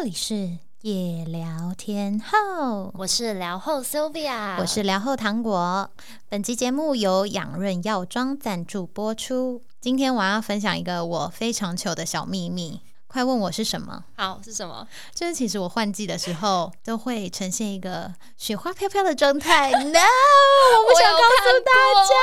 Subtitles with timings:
[0.00, 5.90] 这里是夜聊天后，我是聊后 Sylvia，我是聊后糖果。
[6.26, 9.60] 本期节目由养润药妆赞助播出。
[9.78, 12.80] 今天我要分享一个我非常糗的小秘密。
[13.08, 14.04] 快问我是什么？
[14.16, 14.86] 好，是什么？
[15.12, 19.68] 就是其实我换季的时候都会呈现一个雪花飘飘的状态。
[19.76, 21.72] No，我不想告诉大
[22.06, 22.14] 家。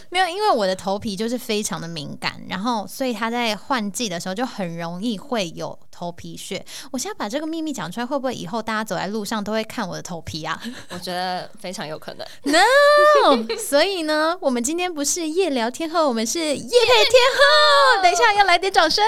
[0.10, 6.62] 没有，因为我的头皮就是非常的敏感，然后所以它在换季的时候就很容易会有头皮屑。
[6.92, 10.60] 我现在把这个秘密讲出来，会不会以后大家走在路上都会看我的头皮啊？
[10.90, 12.26] 我觉得非常有可能。
[12.42, 18.02] No，所以呢，我们今天不是夜聊天后，我们是夜配天后。
[18.04, 19.02] 等一下要来点掌声。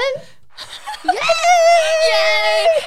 [1.04, 1.20] 耶耶！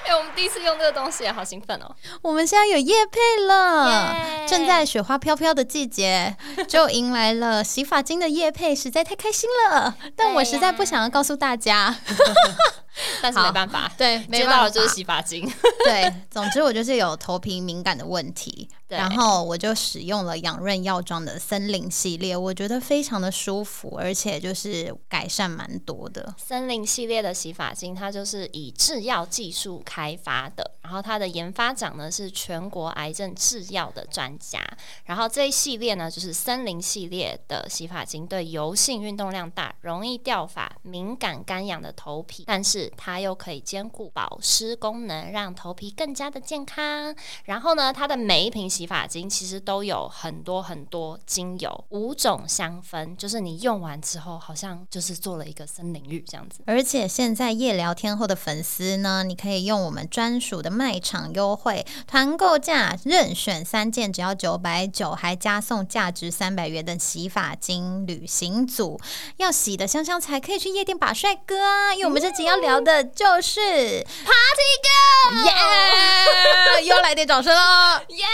[0.08, 1.96] 哎，我们第一次用这个东西，好兴奋哦！
[2.22, 6.36] 我们现在有夜配了，正在雪花飘飘的季节，
[6.68, 9.96] 就迎来了洗发精的夜配，实在太开心了。
[10.18, 11.96] 但我实在不想要告诉大家。
[13.22, 15.50] 但是没办法，对，没办法就是洗发精。
[15.86, 26.34] 对，总之我就是有头皮敏感的问题， 然后我就使用了养润药妆的森林系列，我觉得非常的舒服，而且就是改善蛮多的。
[26.38, 34.60] 森林系列的洗发精，它就是以制药技术开发的，然后它的研发长呢是全国癌症制药的专家，
[35.06, 47.16] 然后这一系列呢就是森林系列的洗发精，对油性、运动量大、容易掉发、敏感干痒的头皮，但是它又可以兼顾保湿功能，让头皮更加的健康。
[47.46, 56.62] 然后呢，它的每一瓶洗发精其实都有很多很多精油，五种香氛，就是你用完之后，好像就是做了一个森林浴这样子。
[56.66, 69.00] 而且现在夜聊天后的粉丝呢，你可以用我们专属的卖场优惠，团购价任选三件只要九百九，还加送价值三百元的洗发精旅行组。
[69.38, 71.94] 要洗的香香才可以去夜店把帅哥啊！
[71.94, 72.71] 因为我们这集要聊。
[72.72, 76.84] 聊的就是 Party Girl，耶！
[76.86, 78.26] 又来点掌声喽，耶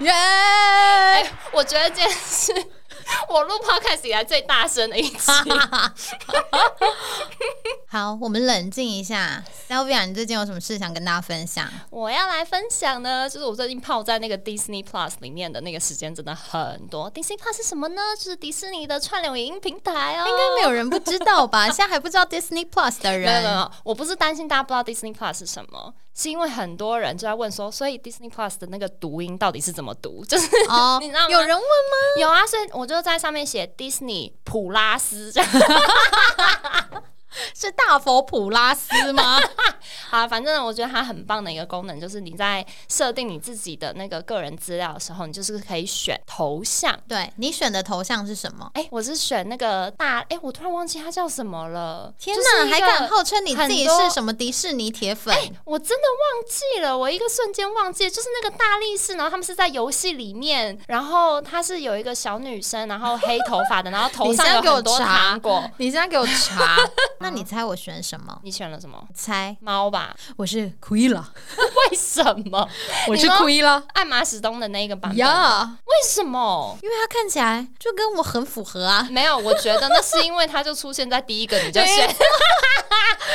[0.00, 0.12] 耶！
[1.52, 2.52] 我觉得这件事。
[3.28, 5.30] 我录 podcast 以来最大声的一次。
[7.92, 9.44] 好，我们冷静一下。
[9.68, 11.68] Sylvia，你最近有什么事想跟大家分享？
[11.90, 17.12] 我要来分享呢，就是我最近泡在那个 Disney Plus 里面的那个时间真的很多。
[17.12, 18.00] Disney Plus 是什么呢？
[18.16, 20.24] 就是迪士尼的串流影音平台哦。
[20.26, 21.66] 应该没有人不知道吧？
[21.70, 25.92] 现在还不知道 Disney Plus 的人，没有，我不是担心大家不知道 Disney Plus 是什么。
[26.14, 30.24] 是因为很多人就在问说，所以 Disney Plus 的那个读音到底是怎么读？
[30.28, 30.46] 就是
[31.02, 31.28] 你知道吗？
[31.28, 32.20] 有人问吗？
[32.20, 35.50] 有啊，所以我就在上面写 Disney 普拉斯这样。
[37.54, 39.38] 是大佛普拉斯吗？
[40.10, 46.98] 好，反正我觉得它很棒的一个功能，就是你在设定你自己的那个个人资料的时候，你就是可以选头像。
[47.08, 48.70] 对你选的头像是什么？
[48.74, 52.12] 哎，我是选那个大哎，我突然忘记它叫什么了。
[52.18, 55.34] 天哪，还敢号称你自己是什么迪士尼铁粉？
[55.64, 65.68] 我真的忘记了，我一个瞬间忘记，就是那个大力士，然后他们是在游戏里面，然后她是有一个小女生，然后黑头发的，然后头上有很多糖果。
[65.78, 66.76] 你现在给我查。
[67.22, 68.36] 那你猜我选什么？
[68.42, 69.00] 你选了什么？
[69.14, 70.14] 猜猫吧。
[70.36, 71.32] 我是亏了。
[71.90, 72.68] 为什么？
[73.08, 73.82] 我是亏了。
[73.94, 75.18] 爱马仕东的那个版本。
[75.18, 75.78] 呀？
[75.86, 76.76] 为什么？
[76.82, 79.06] 因为它看起来就跟我很符合啊。
[79.10, 82.08] 没有，我觉得那是因为它就出现在第一个，你就选。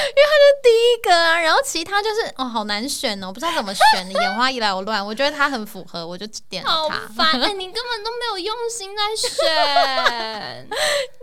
[0.08, 5.04] 因为它是第一个啊，然后其他就是哦，好难选哦，我不知道怎么选，眼花一来我乱。
[5.06, 6.96] 我觉得它很符合，我就点了它。
[6.96, 7.42] 好烦！
[7.42, 10.68] 哎，你根本都没有用心在选，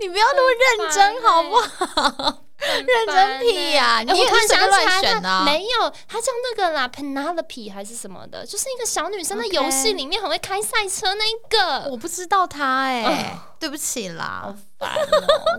[0.01, 0.51] 你不要那么
[0.81, 2.43] 认真好不好？
[2.87, 4.01] 认真屁呀！
[4.01, 5.43] 你也是想乱选的？
[5.45, 11.91] 没有，他叫那个啦，Penelope 还是什么的，就是一个小女生的游戏里面很会开赛车那一个。
[11.91, 14.55] 我不知道他哎， 对不起啦。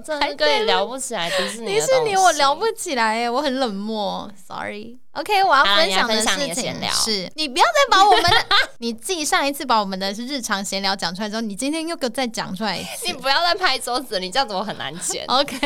[0.06, 5.00] 真的跟你聊不起来迪士尼迪士尼我聊不起来哎，我很冷漠，sorry。
[5.14, 8.46] OK，我要分享的事情是，你不要再把我们的，
[8.78, 15.26] 你自己上一次把我们的日常闲聊讲出来之后，你今天又给我再讲出来一次，你不要再拍桌子，你这样子我很难剪。
[15.28, 15.58] OK。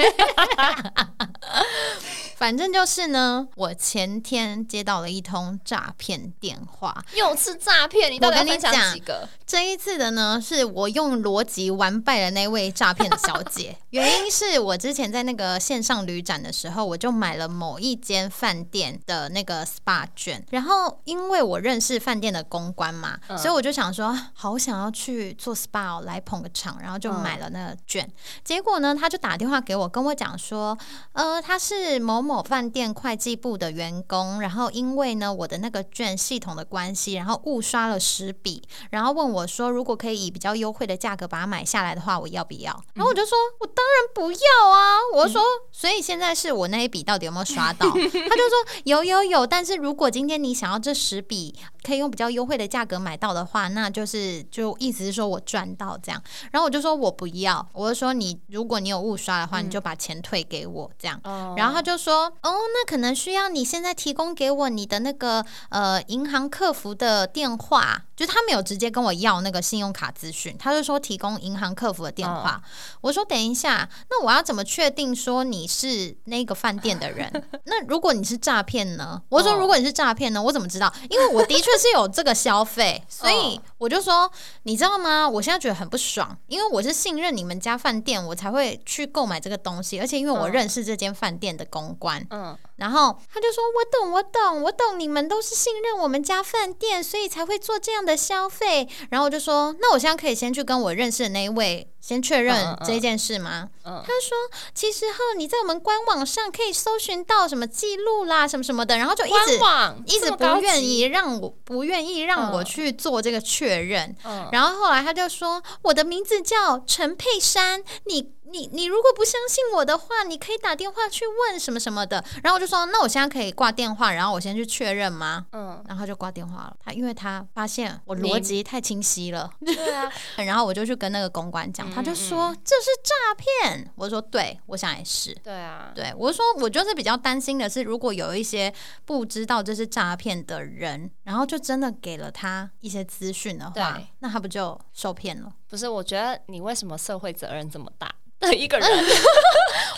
[2.38, 8.10] 反正就是呢，我前天接到了一通诈骗电话，又是诈骗。
[8.10, 9.28] 你到底要分享几个？
[9.46, 13.76] 这一次的呢，是我用逻辑完败了那位诈骗的小姐。
[13.92, 28.10] 原因是我之前在那个线上旅展的时候，我就买了某一间饭店的那个 SPA 券，然后因为我认识饭店的公关嘛，所以我就想说，好想要去做 SPA 来捧个场，然后就买了那个券。
[28.46, 30.78] 结果呢，他就打电话给我，跟我讲说，
[31.12, 32.20] 呃，他是某。
[32.30, 38.62] 某饭店会计部的员工，然后因为呢我的那个券系统的关系，然后误刷了十笔，
[38.92, 42.72] 然后问我说，如果可以以比较优惠的价格把它买下来的话，我要不要？
[42.94, 44.98] 然后我就说，我当然不要啊！
[45.14, 45.42] 我说，
[45.72, 47.88] 所以现在是我那一笔到底有没有刷到？
[47.92, 51.54] 他就说有有有，但是如果今天你想要这十笔
[51.84, 56.22] 可以用比较优惠的价格买到的话，那就是就意思是说我赚到这样。
[56.52, 61.20] 然后我就说我不要，我就说你如果你有误刷的话，你就把钱退给我这样。
[61.24, 72.62] 哦然后他就说：“哦，那可能需要你现在提供给我你的那个呃银行客服的电话，就他没有直接跟我要那个信用卡资讯，他就说提供银行客服的电话。
[73.02, 77.32] 我说等一下，那我要怎么确定说你是那个饭店的人？
[77.66, 79.22] 那如果你是诈骗呢？
[79.30, 80.92] 我说哦如果你是诈骗呢，我怎么知道？
[81.10, 84.30] 因为我的确是有这个消费，所以我就说
[84.64, 85.28] 你知道吗？
[85.28, 104.38] 我现在觉得很不爽，因为我是信任你们家饭店，我才会去购买这个东西，而且因为我嗯认识这间饭店的公关，嗯，然后他就说：“我懂，我懂，我懂，你们都是信任我们家饭店，所以才会做这样的消费。”然后我就说：“那我现在可以先去跟我认识的那一位先确认这件事吗？”嗯他说
[104.74, 109.60] ：“其实哈你在我们官网上可以搜寻到什么记录啦，什么什么的。”然后就一直
[110.06, 114.16] 一直不愿意让我不愿意让我嗯去做这个确认。
[114.24, 126.76] 嗯，然后后来他就说：“我的名字叫陈佩珊，你你你如果不相信我的话，你可以打电话去问什么什么的。”然后我就说：“那我现在可以挂电话，然后我先去确认吗？”嗯，然后他就挂电话了。
[126.84, 138.74] 他因为他发现我逻辑太清晰了，对啊， 然后我就去跟那个公关讲，嗯他就说：“这是诈骗。”我说：“对，我想也是。”对啊，对，我说我就是比较担心的是，如果有一些
[139.06, 145.52] 不知道这是诈骗的人，然后就真的给了他一些资讯的话，那他不就受骗了？
[145.68, 148.90] 不是，我觉得你为什么社会责任这么大的一个人？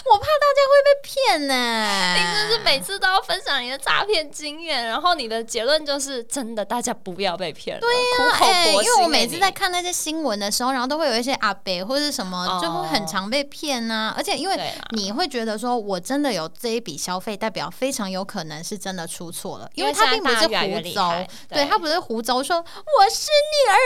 [0.03, 7.81] 我怕大家会被骗呢、你真是每次都要分享你的诈骗经验，然后你的结论就是真的，大家不要被骗了。
[7.81, 12.59] 对呀、苦口哎、婆心、因为我每次在欸看那些新闻的时候，然后都会有一些阿伯或者什么，哦。
[12.61, 21.65] 就会很常被骗呐、而且因为你会觉得说，我真的有这一笔消费，代表非常有可能是真的出错了，因为他并不是胡诌，对对。
[21.65, 23.77] 他不是胡诌说我是你儿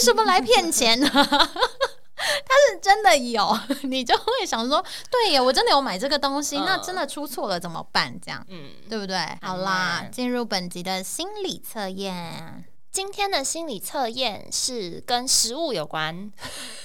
[0.00, 0.98] 子，什么来骗钱？
[0.98, 1.10] 呢？
[2.44, 8.12] 他是真的有， 你就会想说，对呀，我真的有买这个东西，嗯那真的出错了怎么办？
[8.20, 9.16] 这样嗯，对不对？
[9.42, 12.64] 好啦，进入本集的心理测验。
[12.90, 16.32] 今天的心理测验是跟食物有关，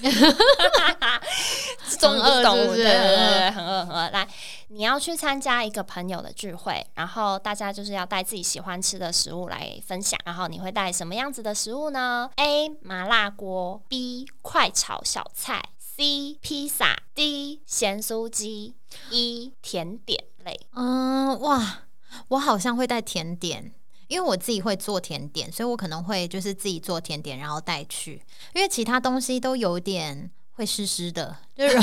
[1.97, 4.09] 终于不是动物，很饿是不是对对对对，很饿很饿。
[4.11, 4.27] 来，
[4.67, 12.69] 你要去参加一个朋友的聚会，然后大家就是要带自己喜欢吃的食物来分享，然后你会带什么样子的食物呢？A.
[12.81, 14.27] 麻辣锅，B.
[14.41, 16.37] 快炒小菜，C.
[16.41, 17.61] 披萨，D.
[17.65, 18.75] 咸酥鸡
[19.09, 19.53] ，E.
[19.61, 20.67] 甜点类。
[20.75, 21.85] 嗯，哇，
[22.27, 23.73] 我好像会带甜点，
[24.07, 28.21] 因为我自己会做甜点，所以我可能会就是自己做甜点，然后带去，
[28.53, 31.79] 因为其他东西都有点会湿湿的，就 是，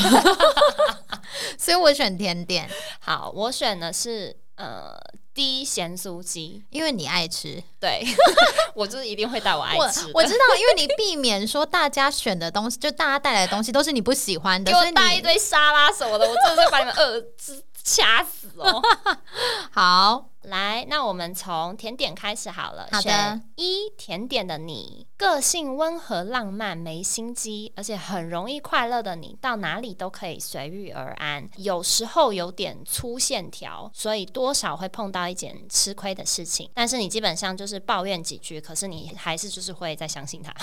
[1.58, 2.68] 所以我选甜点，
[3.00, 4.96] 好，我选的是呃
[5.34, 7.62] 低咸酥鸡，因为你爱吃。
[7.80, 8.04] 对
[8.74, 10.12] 我就是一定会带我爱吃的。
[10.14, 18.80] 我知道，因为你避免说大家选的东西，就大家带来的东西都是你不喜欢的，给所以带一堆沙拉什么的，我真的是把你们饿死掐死哦！
[19.72, 20.29] 好。
[20.42, 22.88] 来，那我们从甜点开始好了。
[22.90, 31.46] 好的一甜点的你，个性温和浪漫，没心机，而且很容易快乐的你，到哪里都可以随遇而安。
[31.56, 36.70] 有时候有点粗线条，所以多少会碰到一点吃亏的事情。
[36.72, 40.54] 但是你基本上就是抱怨几句，可是你还是就是会再相信他。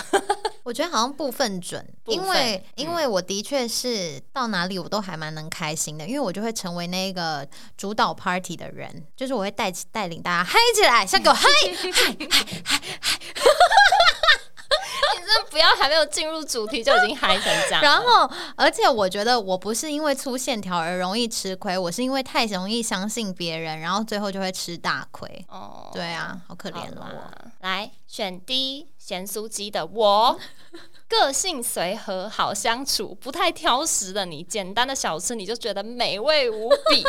[0.68, 11.48] 我觉得好像部分准，分因为嗯因为我的确是到哪里我都还蛮能开心的，因为我就会成为那个主导 party 的人，就是我会带起带领大家嗨起来，先给我嗨
[11.90, 12.16] 嗨
[12.62, 13.18] 嗨嗨！
[15.16, 17.80] 你真的不要还没有进入主题就已经嗨成这样。
[17.80, 25.46] 然后，而且我觉得我不是因为粗线条而容易吃亏，我是因为太容易相信别人，然后最后就会吃大亏。
[25.48, 27.04] 哦，对啊，好可好怜了我。
[27.06, 30.38] 啦，来选 D 咸酥鸡的我，
[31.08, 37.02] 个性随和，好相处，不太挑食的你，简单的小吃你就觉得美味无比。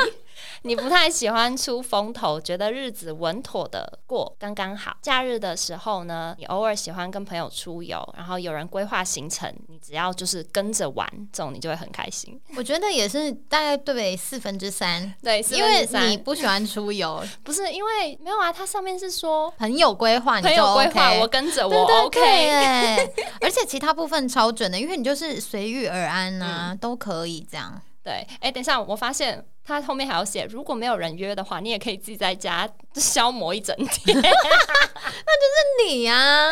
[0.64, 4.98] 你不太喜欢出风头，觉得日子稳妥的过刚刚好。
[5.02, 12.40] 假日的时候呢，你偶尔喜欢跟朋友出游，然后有人规划行程，你只要就是跟着玩，这种你就会很开心。
[12.56, 23.14] 我觉得也是大概对四分之三，对，因为你不喜欢出游， 不是因为没有啊，它上面是说朋友规划你就朋友规划，我跟着我对对 OK。
[23.42, 27.82] 而且其他部分超准的，因为你就是随遇而安呐、都可以这样。
[28.04, 34.16] 对，哎，等一下，我发现他后面还要写，如果没有人约的话，你也可以自己在家消磨一整天。
[34.22, 36.52] 那就是你呀，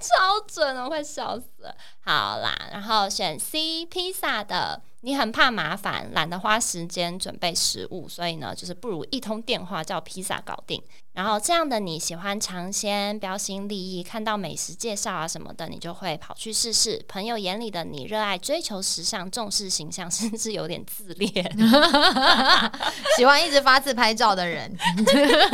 [0.00, 1.74] 超准，我快笑死了。
[2.00, 4.82] 好啦，然后选 C 披萨的。
[5.02, 10.82] 你很怕麻烦，懒得花时间准备食物，所以呢，就是不如一通电话叫披萨搞定。
[11.12, 17.04] 然后这样的你喜欢尝鲜、标新立异，看到美食介绍啊什么的，你就会跑去试试。
[17.08, 21.56] 朋友眼里的你，热爱追求时尚、重视形象，甚至有点自恋，
[23.16, 24.76] 喜欢一直发自拍照的人。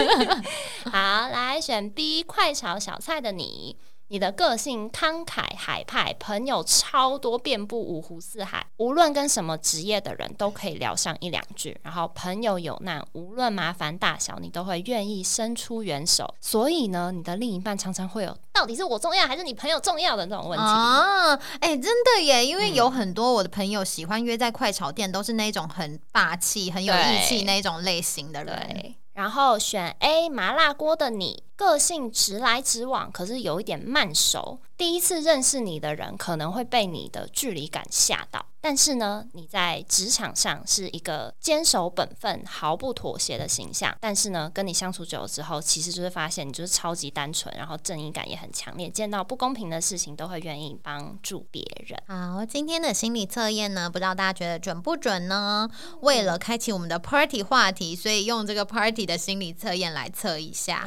[0.90, 3.76] 好，来选 B 快炒小菜的你。
[4.08, 11.76] 你的个性慷慨海派，朋友超多，遍布五湖四海，无论跟什么职业的人都可以聊上一两句。
[11.82, 16.32] 然后朋友有难，无论麻烦大小，你都会愿意伸出援手。
[16.40, 21.34] 所以呢，你的另一半常常会有到底是我重要还是你朋友重要的那种问题啊？
[21.60, 28.94] 哎，真的耶，因为有很多我的朋友喜欢约在快炒店，都是那种很霸气、很有义气那种类型的人。
[29.14, 31.42] 然后选 A 麻辣锅的你。
[31.56, 34.60] 个性直来直往，可是有一点慢熟。
[34.76, 43.96] 第一次认识你的人可能会被你的距离感吓到，但是呢，你在职场上是一个坚守本分、毫不妥协的形象。
[44.00, 51.96] 但是呢，跟你相处久了之后，其实就是发现你就是超级单纯，然后正义感也很强烈，见到不公平的事情都会愿意帮助别人。
[52.08, 55.70] 好，今天的心理测验呢，不知道大家觉得准不准呢？
[56.00, 60.84] 为了开启我们的 party 话题，所以用这个 party 的心理测验来测一下。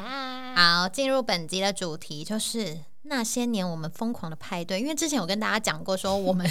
[0.57, 4.79] 好，进入本集的主题就是那些年我们疯狂的派对。
[4.79, 6.49] 因为之前有跟大家讲过，说我们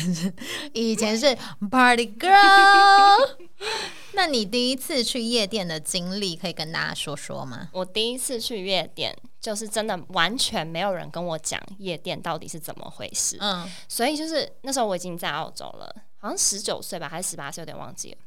[0.73, 1.37] 以前是
[1.69, 3.37] Party Girl。
[4.15, 7.69] 那你第一次去夜店的经历，可以跟大家说说吗？
[7.73, 13.37] 我第一次去夜店，就是真的完全没有人跟我讲夜店到底是怎么回事。
[13.41, 18.19] 嗯，所以就是那时候我已经在澳洲了，好像十九岁吧，还是十八岁，有点忘记了。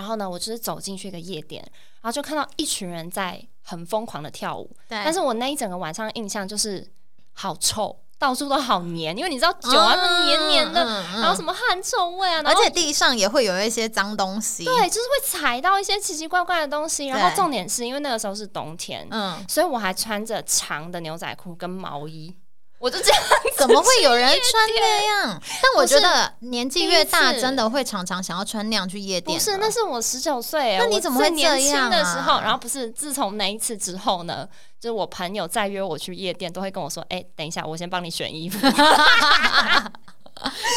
[0.00, 1.62] 然后呢，我就是走进去一个夜店，
[2.00, 4.74] 然后就看到一群人在很疯狂的跳舞。
[4.88, 6.90] 但是我那一整个晚上印象就是
[7.34, 14.64] 好臭，到处都好黏，因为你知道酒啊，黏黏的，然后什么汗臭味啊，而且地上也会有一些脏东西。
[14.64, 17.08] 对，就是会踩到一些奇奇怪怪的东西。
[17.08, 22.34] 然后重点是因为那个时候是冬天，嗯，所以我还穿着长的牛仔裤跟毛衣。
[22.80, 23.22] 我就这样，
[23.58, 25.40] 怎么会有人穿那样？
[25.62, 29.38] 但我觉得年纪越大，真的会常常想要穿那样去夜店。
[29.38, 32.40] 不是，那是我十九岁，那你怎么会年轻的时候？
[32.40, 34.48] 然后不是，自从那一次之后呢，
[34.80, 38.58] 就是我朋友再约我去夜店，都会跟我说：“哎，等一下，我先帮你选衣服。”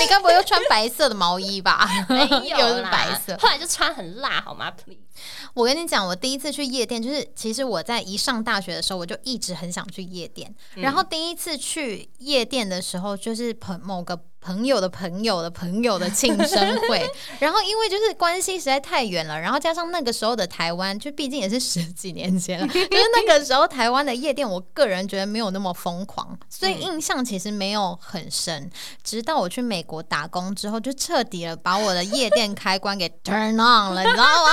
[0.01, 1.87] 你该不会又穿白色的毛衣吧？
[2.09, 3.37] 没有又是白色。
[3.37, 5.02] 后来就穿很辣，好吗？Please。
[5.53, 10.53] 我跟你讲，我第一次去夜店，就是其实我在一上大学的时候，我就一直很想去夜店。
[10.75, 14.19] 然后第一次去夜店的时候，就是朋某个。
[14.43, 17.09] 朋友的朋友的朋友的庆生会，
[17.39, 28.69] 然后因为就是关系实在太远了，然后加上那个时候的台湾，就毕竟也是十几年前了， 就是那个时候台湾的夜店，我个人觉得没有那么疯狂，所以印象其实没有很深。
[29.01, 34.51] 直到我去美国打工之后，就彻底了把我的夜店开关给 turn on 了，你知道吗？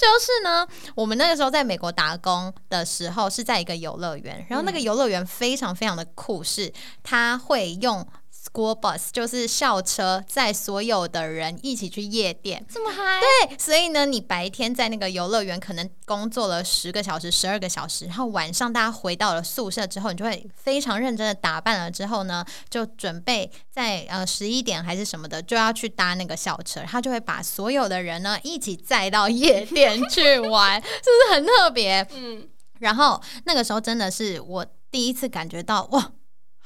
[0.00, 8.06] 就是呢，我们那个时候在美国打工的时候是在一个游乐园，然后那个游乐园非常非常的酷，是它会用。
[8.54, 13.20] School bus 就是校车，载所有的人一起去夜店，这么嗨？
[13.20, 32.06] 对，所以呢，你白天在那个游乐园可能工作了十个小时、十二个小时，然后晚上大家回到了宿舍之后，你就会非常认真的打扮了之后呢，就准备在呃十一点还是什么的就要去搭那个校车，他就会把所有的人呢一起载到夜店去玩， 是不是很特别？
[32.12, 36.12] 嗯，然后那个时候真的是我第一次感觉到哇。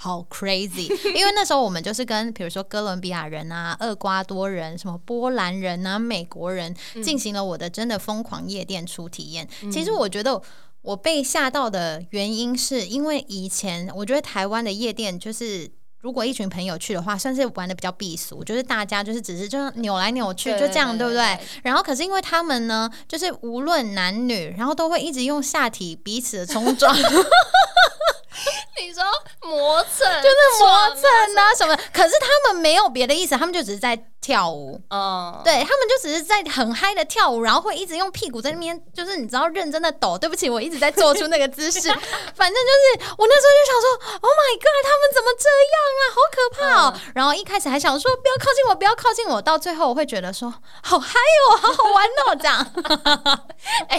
[0.01, 9.49] 好 crazy， 因为那时候我们就是跟比如说哥伦比亚人啊、厄瓜多人、什么波兰人啊、美国人进行了我的真的疯狂夜店初体验。
[9.73, 10.41] 其实我觉得
[10.83, 15.69] 我被吓到的原因是因为以前我觉得台湾的夜店就是
[16.01, 21.39] 如果一群朋友去的话，算是玩的比较避俗，就是大家就是只是就扭来扭去就这样，对不对？
[21.65, 26.95] 然后可是因为他们呢，就是无论男女，然后都会一直用下体彼此的冲撞。
[28.81, 29.03] 你说
[29.43, 31.03] 磨蹭就是磨蹭
[31.37, 31.77] 啊什么？
[31.93, 34.81] 可是他们没有别的意思，他们就只是在跳舞。
[34.91, 40.17] 哦，对他们就只是在很嗨的跳舞，然后会一直用屁股在那边，就是你知道认真的抖。
[40.19, 41.89] 对不起，我一直在做出那个姿势。
[42.35, 46.03] 反正就是我那时候就想说，Oh my god，他们怎么这样啊？
[46.15, 47.01] 好可怕哦！
[47.15, 49.41] 然后一开始还想说不要靠近我，不要靠近我。
[49.41, 51.15] 到最后我会觉得说好嗨
[51.51, 52.67] 哦，好好玩哦，这样。
[53.89, 53.98] 哎。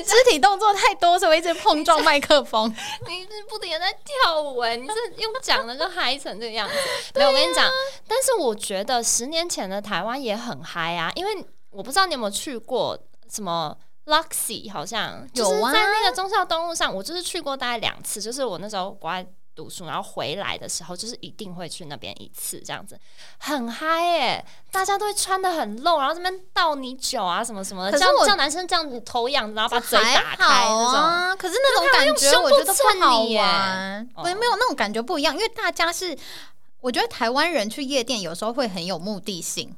[0.00, 2.68] 肢体动作太多，所以我一直碰撞麦克风。
[3.08, 6.74] 你是不停在跳舞哎，你是用讲的就嗨成这个样子。
[7.14, 7.68] 没有，我跟你讲，
[8.06, 12.98] 但是我觉得十年前的台湾也很嗨啊，因为我不知道你有没有去过
[13.30, 13.76] 什么
[14.06, 19.26] Luxy，好像就是在那个忠孝东路上，我就是去过大概两次，就是我那时候国外。
[19.58, 22.96] 读书，然后回来的时候，就是一定会去那边一次，这样子
[23.38, 24.44] 很嗨耶！
[24.70, 31.36] 大家都会穿的很露，然后这边倒你酒啊，什么什么的，叫叫男生这样子头仰，然后把嘴打开那种。
[31.36, 36.16] 可是那种感觉我觉得不好玩，我也没有那种感觉不一样，因为大家是，
[36.80, 39.76] 我觉得台湾人去夜店有时候会很有目的性。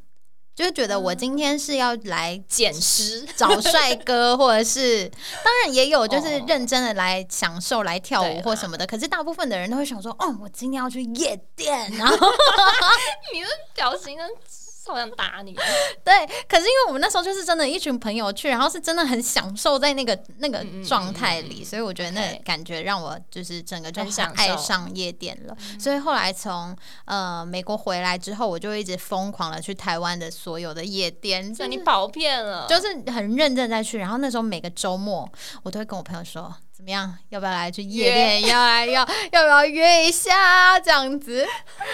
[0.60, 5.08] 就是觉得我今天是要来捡尸找帅哥， 或者是
[5.42, 8.86] 当然也有就是认真的来享受来跳舞或什么的。
[8.86, 12.14] 可是大部分的人都会想说，哦，我今天要去夜店，然后
[13.32, 14.24] 你的表情呢？
[14.90, 15.54] 好想打你！
[16.04, 24.02] 对，可是因为我们那时候就是真的，一群朋友去，然后是真的很享受在那个那个状态里，所以我觉得那感觉让我就是整个就
[24.36, 25.56] 爱上夜店了。
[25.78, 33.98] 所以后来从呃美国回来之后，我就一直疯狂的去台湾的所有的夜店，所以你跑遍了，就是很认真在去。
[33.98, 35.30] 然后那时候每个周末，
[35.62, 36.54] 我都会跟我朋友说。
[36.72, 37.14] 怎么样？
[37.28, 38.46] 要不要来去夜店？
[38.46, 41.46] 要来要 要不要约一下这样子？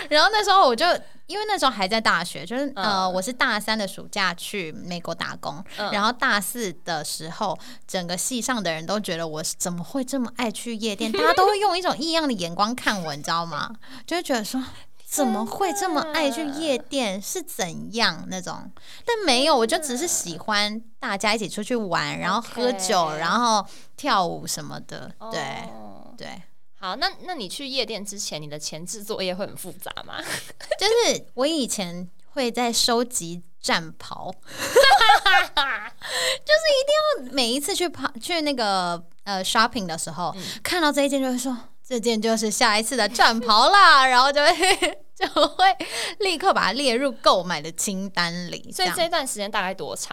[0.09, 0.87] 然后那时候我就
[1.27, 11.11] 因为那时候还在大学，就是呃，我是大三的暑假去美国打工，然后大四的时候，整个系上的人都觉得我怎么会这么爱去夜店？
[11.13, 13.75] 大家都会用一种异样的眼光看我，你知道吗？
[14.07, 14.63] 就会觉得说。
[15.09, 17.23] 怎么会这么爱去夜店？
[17.23, 18.69] 是怎样那种？
[19.07, 23.65] 但没有，我就只是喜欢大家一起出去玩，然后喝酒，然后
[23.97, 25.09] 跳舞什么的。
[25.31, 25.63] 对
[26.19, 26.43] 对，
[26.87, 30.23] 好，那那你去夜店之前，你的前置作业会很复杂吗？
[30.79, 34.61] 就是我以前会在收集战袍， 就
[36.55, 41.57] 是一定要每一次去跑去那个呃 shopping 的时候，看到这一件就会说。
[41.89, 45.65] 这件就是下一次的战袍啦， 然后就会就会
[46.19, 48.73] 立刻把它列入购买的清单里。
[48.73, 50.13] 所以这段时间大概多长？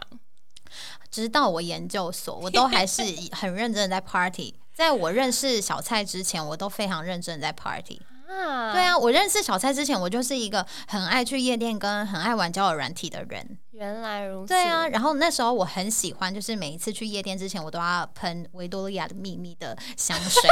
[1.10, 3.02] 直到我研究所，我都还是
[3.32, 4.54] 很认真的在 party。
[4.74, 8.02] 在我认识小蔡之前，我都非常认真在 party。
[8.28, 13.58] 啊，对啊，我认识小蔡之前，我就是一个很爱去夜店跟很爱玩交友软体的人。
[13.72, 14.48] 原来如此。
[14.48, 20.42] 对啊，然后那时候我很喜欢，就是每一次去夜店之前，我都要喷维多利亚的秘密的香水。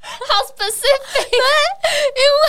[0.00, 2.44] 好 specific， 对，因为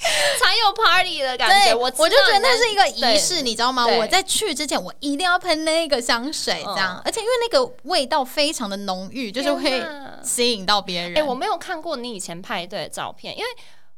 [0.42, 1.74] 才有 party 的感觉。
[1.74, 3.86] 我我就觉得那是一个仪式，你知道吗？
[3.86, 9.82] 我在去之前，我一定要喷那个香水，这样，而且因为那个味道非常的浓郁，就是会
[10.22, 11.18] 吸引到别人。
[11.18, 13.50] 哎，我没有看过你以前派对的照片，因为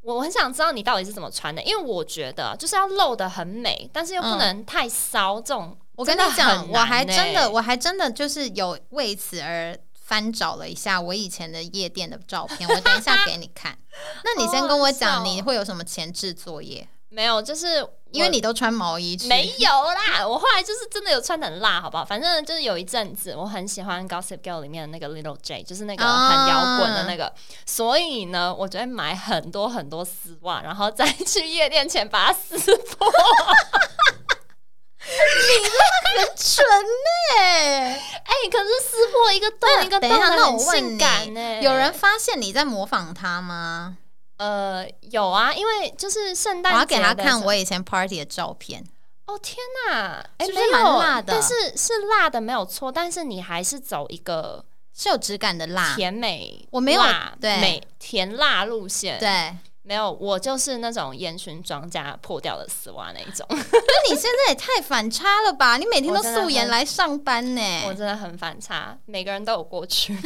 [0.02, 1.62] 我很想知道你到底是怎么穿的。
[1.62, 5.40] 因为我觉得就是要露的很美，但是又不能太骚。
[5.40, 9.78] 这种我跟你讲，我还真的，我还真的就是有为此而。
[10.12, 13.74] 翻找了一下我以前的夜店的照片，我等一下给你看。
[14.22, 16.86] 那你先跟我讲，你会有什么前置作业？
[17.08, 19.18] 没有，就是因为你都穿毛衣。
[19.26, 22.04] 没有啦，我后来就是真的有穿很辣，好不好？
[22.04, 27.32] 反正就是有一阵子，我很喜欢 Gossip Girl 里面的那个 Little J，就是那个很摇滚的那个。
[27.64, 33.10] 所以呢，我就会买很多很多丝袜，然后再去夜店前把它撕破。
[35.04, 35.08] 你
[36.16, 41.60] 很蠢呢，哎，可是撕破一个洞一个洞很性感呢。
[41.60, 43.98] 有人发现你在模仿他吗？
[44.38, 48.84] 呃，有啊，因为就是圣诞，我要给他看我以前 party 的照片。
[49.26, 49.56] 哦天
[49.88, 54.64] 哪，哎，是蛮辣的，但是是辣的没有错，但是你还是走一个
[54.96, 57.02] 是有质感的辣，甜美，我没有
[57.40, 59.56] 对美甜辣路线，对。
[59.84, 63.44] 没有，我就是那种烟熏妆加破掉的丝袜那一种。
[63.50, 63.56] 那
[64.08, 65.76] 你现在也太反差了吧？
[65.76, 67.82] 你每天都素颜来上班呢？
[67.86, 70.14] 我真的很反差，每个人都有过去。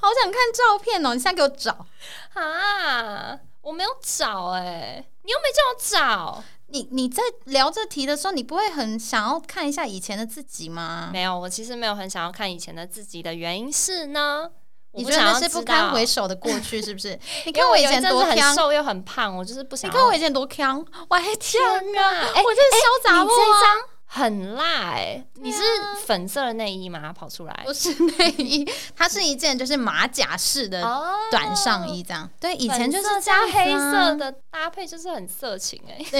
[0.00, 1.14] 好想看照片哦！
[1.14, 1.86] 你现在给我找
[2.34, 3.38] 啊！
[3.62, 6.44] 我没有找哎，你又没叫我找。
[6.68, 11.08] 你你在聊这题的时候，你不会很想要看一下以前的自己吗？
[11.12, 14.50] 没有，我其实没有很想要看以前的自己的原因是呢。
[14.94, 17.18] 你觉得那是不堪回首的过去，是不是？
[17.46, 19.90] 你看我以前多很瘦又很胖，我就是不想。
[19.90, 22.28] 你看我以前多强，我还天啊！
[22.34, 23.30] 我这是潇洒不？
[23.30, 25.24] 这一张很辣哎！
[25.34, 25.60] 你是
[26.04, 27.12] 粉色的内衣吗？
[27.12, 28.64] 跑出来不是内衣，
[28.96, 30.82] 它是一件就是马甲式的
[31.30, 32.30] 短上衣，这样。
[32.38, 35.98] 对，以前就是加黑色的搭配，就是很色情哎。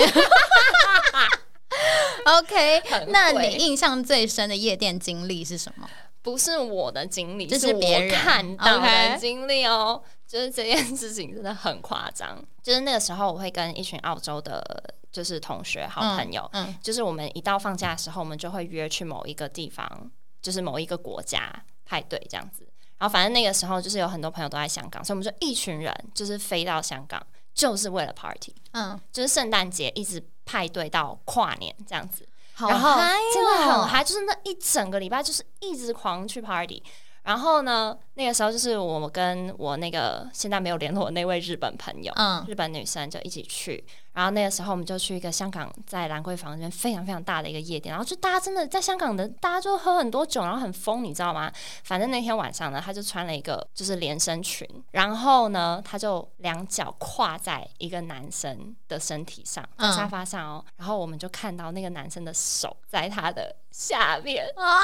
[2.38, 5.88] OK，那你印象最深的夜店经历是什么？
[6.24, 10.02] 不是我的经历，是别人看到的经历哦。
[10.26, 12.42] 就是这件事情真的很夸张。
[12.62, 14.64] 就是那个时候，我会跟一群澳洲的，
[15.12, 20.10] 就是同学、好朋友，嗯，就是我们一到放假的时候，我们就会约去某一个地方，
[20.40, 21.52] 就是某一个国家
[21.84, 22.66] 派对这样子。
[22.96, 32.26] 然后反正那个时候就是有很多朋友都在香港，所以我们就一群人就是飞到香港，就是为了 party，嗯，就是圣诞节一直派对到跨年这样子。
[32.54, 36.82] 好嗨真的哦很嗨，就是那一整个礼拜就是一直狂去 party。
[37.24, 43.82] 然后呢，那个时候就是我跟我那个现在没有联络的那位日本朋友，嗯日本女生就一起去。
[44.14, 51.52] 然后那个时候我们就去一个香港在兰桂坊那边非常非常大的一个夜店，然后就大家真的在香港的大家就喝很多酒，然后很疯，你知道吗？
[51.82, 64.78] 反正那天晚上呢，他就穿了一个就是连身裙，然后呢，他就两脚跨在一个男生的身体上，沙发上哦，然后我们就看到那个男生的手在他的下面，啊，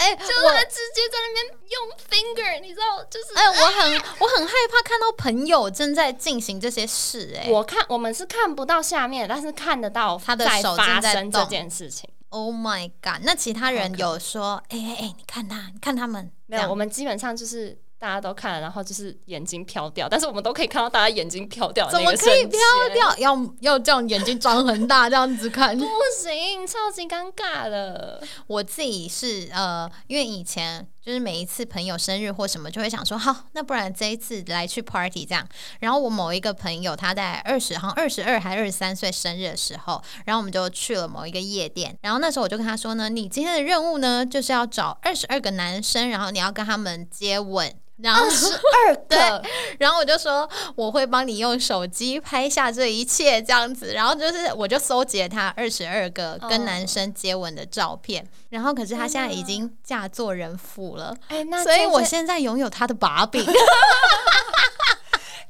[0.00, 7.48] 哎、就是他直接在那边用 finger，你知道，就是哎、我很我很害怕看到朋友正在进行这些事、哎。
[7.48, 12.08] 我看我们是看不到下面，但是看得到他的手在生这件事情。
[12.30, 13.20] ，Oh my god！
[13.22, 22.58] 那其他人有说，哎哎哎，你看他，你看他们，没有，我们基本上就是大家都看了，然后就是眼睛飘掉，但是我们都可以看到大家眼睛飘掉怎那个么可以飘？
[22.94, 23.18] 掉？
[23.18, 25.76] 要要这样眼睛张很大这样子看。
[25.78, 25.84] 不
[26.16, 28.22] 行，超级尴尬的。
[28.48, 35.44] 我自己是呃，因为以前就是每一次朋友生日或什么，就会想说，好，那不然这一次来去 party 这样。
[35.80, 41.98] 然后我某一个朋友他在二十，好像二十二还二十三岁生日的时候，然后我们就去了某一个夜店。
[42.02, 47.74] 然后那时候我就跟他说呢，你今天的任务呢，就是要找二十二个男生，然后你要跟他们接吻。
[47.98, 49.40] 然后十二个，
[49.78, 63.44] 然后我就说我会帮你用手机拍下这一切这样子，然后就是我就搜集了他二十二个跟男生接吻的照片，然后可是他现在已经嫁做人妇了，哎、那所以我现在拥有他的把柄。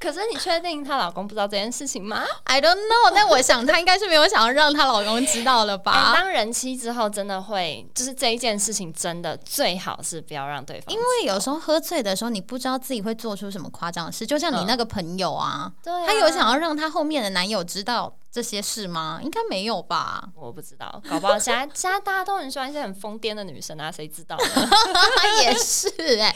[0.01, 6.13] 可是你确定她老公不知道这件事情吗？I don't know，但我想她应该是没有想要让她老公知道了哎、吧？
[6.13, 19.21] 当人妻之后，真的会，就是这一件事情，真的最好是不要让对方，因为有时候喝醉的时候，你不知道自己会做出什么夸张的事，就像你嗯那个朋友啊，对啊她有想要让她后面的男友知道这些事吗？
[19.23, 20.27] 应该没有吧？
[20.35, 24.71] 我不知道，搞不好现在 现在大家都很喜欢一些很疯癫的女生啊，谁知道呢？
[25.45, 26.35] 也是哎、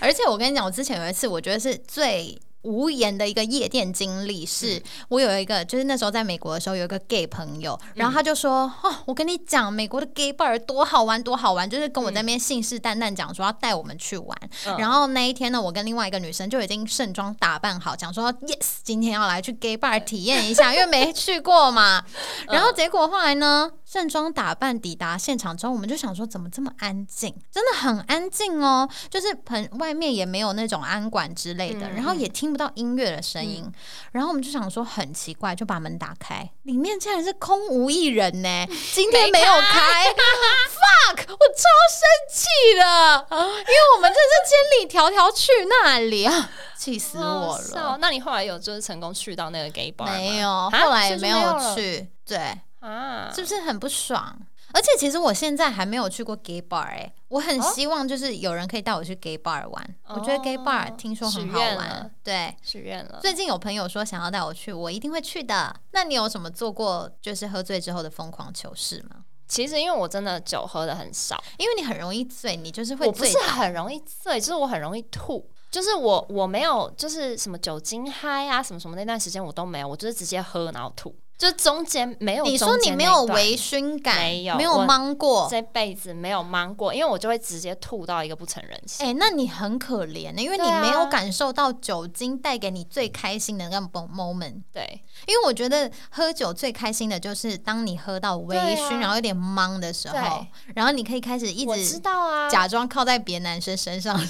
[0.00, 2.40] 而且我跟你讲，我之前有一次，我觉得是最。
[2.62, 4.82] 无言的一个夜店经历是，嗯。
[5.08, 14.38] 我有一个，就是那时候在美国的时候，有一个 gay 朋友，然后他就说：“哦，我跟你讲，美国的 gay bar 多好玩，多好玩，就是跟我在那边信誓旦旦讲说要带我们去玩。
[14.66, 14.76] 嗯。
[14.78, 22.04] 然后那一天呢，我跟另外一个女生就已经盛装打扮好，讲说 yes，今天要来去 gay bar 体验一下， 因为没去过嘛。
[22.48, 33.68] 然后结果后来呢，盛装打扮抵达现场之后，我们就想说怎么这么安静，真的很安静哦，就是棚外面也没有那种安管之类的，嗯然后也听不到音乐的声音，
[34.12, 40.06] 然后我们就想说很奇怪，就把门打开，里面竟然是空无一人呢， 今天没有开，
[40.70, 42.46] fuck，我超生气
[42.78, 46.48] 的，因为我们这是千里迢迢去那里啊，
[46.78, 47.98] 气死我了。
[48.00, 50.12] 那你后来有就是成功去到那个 gay bar 吗？
[50.12, 50.70] 没有，啊？
[50.70, 53.32] 后来也没有去，对，啊？
[53.34, 54.38] 是不是很不爽？
[54.72, 59.94] 而且其实我现在还没有去过 gay bar 哎、我很哦希望就是有人可以带我去 gay bar 玩。
[60.06, 62.54] 我觉得 gay bar 哦听说很好玩，对。
[62.62, 63.18] 许愿了。
[63.20, 65.74] 最近有朋友说想要带我去，我一定会去的。
[65.90, 69.24] 那你有什么做过就是喝醉之后的疯狂糗事吗？
[69.48, 73.36] 其实因为我真的酒喝的很少，因为你很容易醉，你就是会醉我不是。
[73.50, 75.50] 很容易醉，就是我很容易吐。
[75.72, 82.44] 就是我我没有就是什么酒精嗨啊什么什么那段时间我都没有，我就是直接喝然后吐，就中间没有。
[82.44, 89.06] 你说你没有微醺感，没有没有我懵过，这辈子没有忙过，因为我就会直接吐到一个不成人形。
[89.06, 94.60] 哎、那你很可怜，因为你没有感受到酒精带给你最开心的那个 moment。
[94.70, 99.00] 对，因为我觉得喝酒最开心的就是当你喝到微醺，啊。
[99.00, 104.14] 然后有点懵的时候，然后你可以开始一直知直道啊，假装靠在别男生身上，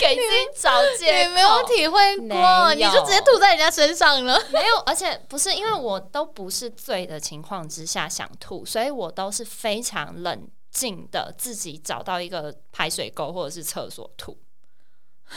[0.00, 1.28] 给自己找借口。
[1.28, 4.40] 你没有体会过，你就直接吐在人家身上了。
[4.52, 14.36] 没有，而且不是因为我都不是醉的情况之下想吐，所以我都是非常冷静的自己找到一个排水沟或者是厕所吐，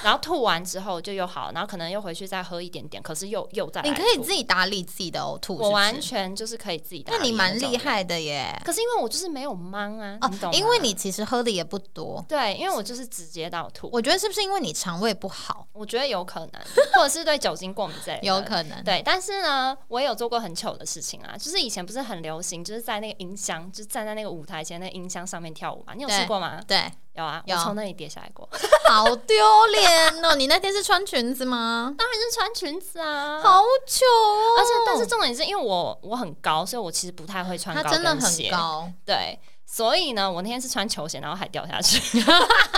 [0.03, 7.17] 然后吐完之后就又好，然后可能又回去再喝一点点，可是又又再来你可以自己打理自己的呕吐，我完全就是可以自己打理。
[7.17, 8.59] 那你蛮厉害的耶！
[8.65, 10.19] 可是因为我就是没有忙啊，
[10.53, 15.67] 因为你其实喝的也不多，对，因为我就是直接到吐，我觉得是不是因为你肠胃不好？
[15.73, 16.61] 我觉得有可能，
[16.93, 18.83] 或者是对酒精过敏这 类，有可能。
[18.83, 25.93] 对，但是呢，我也有做过很糗的事情啊，就是以前不是很流行，就是在那个音箱，就站在那个舞台前那个音箱上面跳舞嘛。
[25.93, 26.61] 你有试对过吗？
[26.67, 28.47] 对，有啊，我有从那里跌下来过，
[28.89, 29.35] 好丢
[29.67, 30.35] 脸哦！
[30.35, 31.93] 你那天是穿裙子吗？
[31.97, 34.55] 当然是穿裙子啊，好糗哦！
[34.57, 38.89] 而且但是重点是因为我我很高，所以我其实不太会穿高它真的跟鞋很，高。
[39.05, 41.99] 对，所以呢，我那天是穿球鞋，然后还掉下去。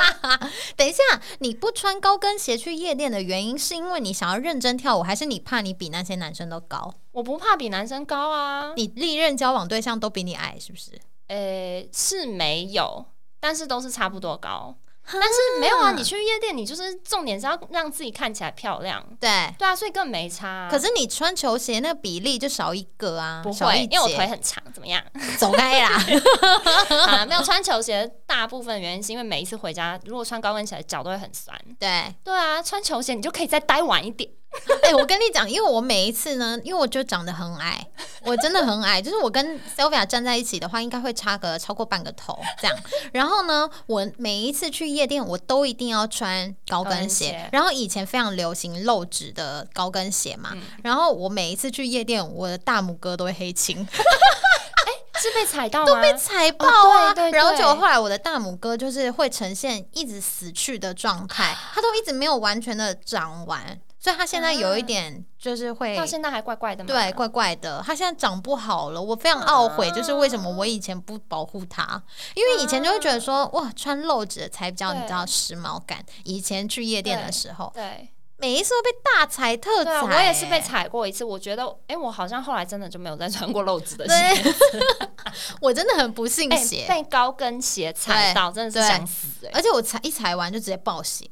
[0.76, 1.04] 等一下，
[1.40, 6.92] 你不穿高跟鞋去夜店的原因，是因为你想要认真跳舞，还是你怕你比那些男生都高？
[7.12, 11.00] 我不怕比男生高啊，你历任交往对象都比你矮，是不是？
[11.28, 13.06] 呃，是没有，
[13.44, 14.74] 但是都是差不多高。
[15.06, 19.54] 但是没有啊，你去夜店，你就是重点是要让自己看起来漂亮，对。
[19.60, 25.04] 对啊，所以更没差啊、可是你穿球鞋那个比例就少一个啊，不会少一，截因为我腿很长，怎么样？
[25.38, 25.90] 走开啦！
[27.20, 31.60] 啊，没有穿球鞋，大部分原因是因为每一次回家，如果穿高跟鞋，脚都会很酸。
[31.78, 34.30] 对，对啊，穿球鞋你就可以再待晚一点。
[34.84, 37.86] 哎、我跟你讲，因为我每一次呢，因为我就长得很矮，
[38.24, 42.78] 我真的很矮，就是我跟 Sylvia 站在一起的话，应该会差个超过半个头这样。
[43.12, 47.50] 然后呢，我每一次去夜店，我都一定要穿高跟鞋鞋。
[47.52, 50.52] 然后以前非常流行露趾的高跟鞋嘛，
[50.84, 53.88] 然后我每一次去夜店，我的大拇哥都会黑青，
[55.20, 55.96] 是被踩到都？
[56.02, 57.10] 被踩爆啊！
[57.10, 66.88] 哦对对对然后结果后来我的大拇哥就是会呈现一直死去的状态，它都一直没有完全的长完，所以他现在有一点就是会到现在还怪怪的吗？
[66.90, 67.82] 对，怪怪的。
[67.86, 72.04] 他现在长不好了，我非常懊悔，啊就是为什么我以前不保护他？
[72.36, 76.04] 因为以前就会觉得说，哇，穿露趾的才比较你知道时髦感。
[76.26, 78.10] 以前去夜店的时候，对
[78.44, 80.62] 每一次都被大踩特踩、我也是被欸。
[80.62, 81.24] 踩过一次。
[81.24, 84.54] 我觉得，哎、我好像后来真的就没有再穿过露趾的对鞋。
[85.62, 91.26] 我真的很不信哎、邪，被高跟鞋踩到，真的是想死哎、而且我踩一踩完就直接爆血。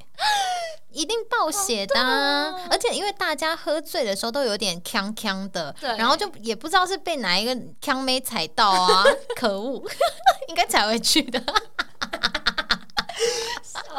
[0.94, 9.04] 一定爆血的、啊，而且因为大家喝醉的时候都有点呛呛的，然后就也不知道是被哪一个呛妹踩到啊，
[9.36, 9.84] 可恶，
[10.48, 11.44] 应该踩回去的。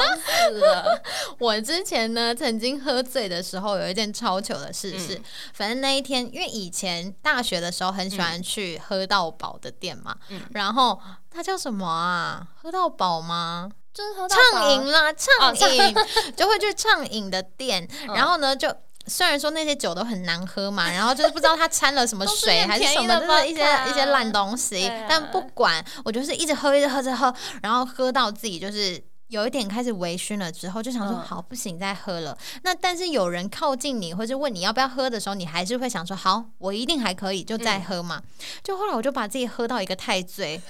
[0.02, 1.02] 笑死了。
[1.38, 5.20] 我之前呢，曾经喝醉的时候，有一件超糗的事是，
[5.54, 10.98] 反正那一天，因为以前大学的时候很喜欢去喝到饱的店嘛，嗯然后
[11.30, 12.46] 它叫什么啊？
[12.60, 13.70] 喝到饱吗？
[13.92, 15.94] 就是喝到畅饮啦，畅饮、
[16.36, 18.74] 就会去畅饮的店，嗯然后呢就。
[19.08, 25.06] 虽然说那些酒都很难喝嘛，然后就是不知道他掺了什么水 还是什么，的就是一些一些烂东西啊。
[25.08, 27.34] 但不管，我就是一直喝，一直喝着喝，
[27.64, 32.36] 然后喝到自己就是有一点开始微醺了之后，就想说嗯好不行，再喝了。
[32.64, 38.22] 那但是有人靠近你或者问你要不要喝的时候，你还是会想说好，我一定还可以，就再喝嘛。
[38.62, 40.60] 就后来我就把自己喝到一个太醉，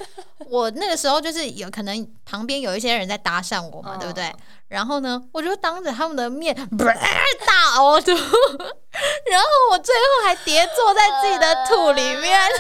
[0.49, 4.33] 我那个时候就是有可能旁边有一些人在搭讪我嘛，嗯对不对？
[4.73, 12.41] 然后呢，我就当着他们的面大呕吐，然后我最后还跌坐在自己的土里面。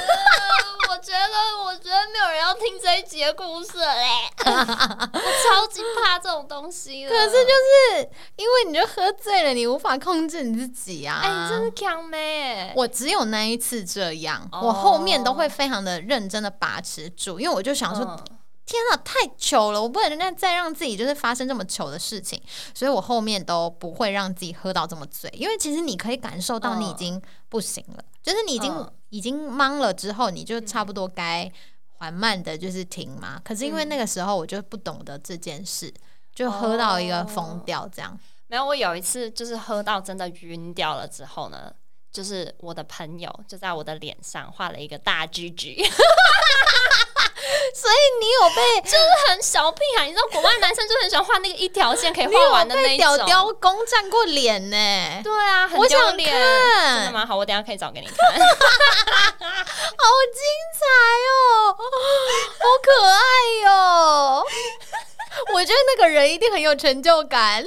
[0.91, 4.05] 我觉得，我觉得没有人要听这一集的故事了嘞。
[4.45, 7.09] 我超级怕这种东西。
[7.09, 11.23] 可是就是因为你就喝醉了，你无法控制你自己啊！
[11.25, 12.75] 哎、你真是强妹！
[12.77, 18.19] 我只有那一次这样，哦我后面都会非常的认真的把持住，因为我就想说，嗯
[18.65, 22.41] 天啊，太糗了，我不能再再让自己就是发生这么糗的事情，
[22.75, 31.53] 所以我后面都不会让自己喝到这么醉，因为其实你可以感受到你已经不行了，就是你已经、嗯已经懵了之后，你就差不多该
[31.99, 33.39] 缓慢的就是停嘛。
[33.45, 35.93] 可是因为那个时候我就不懂得这件事，
[36.35, 38.19] 就喝到一个疯掉这样。
[38.47, 41.71] 没有，我有一次就是喝到真的晕掉了之后呢，
[42.13, 45.83] 就是我的朋友就在我的脸上画了一个大 G G，
[47.75, 48.99] 所以你有被就是
[49.29, 53.17] 很小屁孩，你知道国外男生就很喜欢画那个一条线可以画完的那一种。
[53.17, 56.31] 屌雕攻占过脸呢、对啊，很丢脸。
[56.31, 57.25] 真的吗？
[57.25, 58.15] 好，我等一下可以找给你看。
[59.43, 60.43] 好精
[60.79, 60.85] 彩
[61.31, 63.21] 哦，好可爱
[63.65, 64.45] 哟、
[65.55, 67.65] 我觉得那个人一定很有成就感。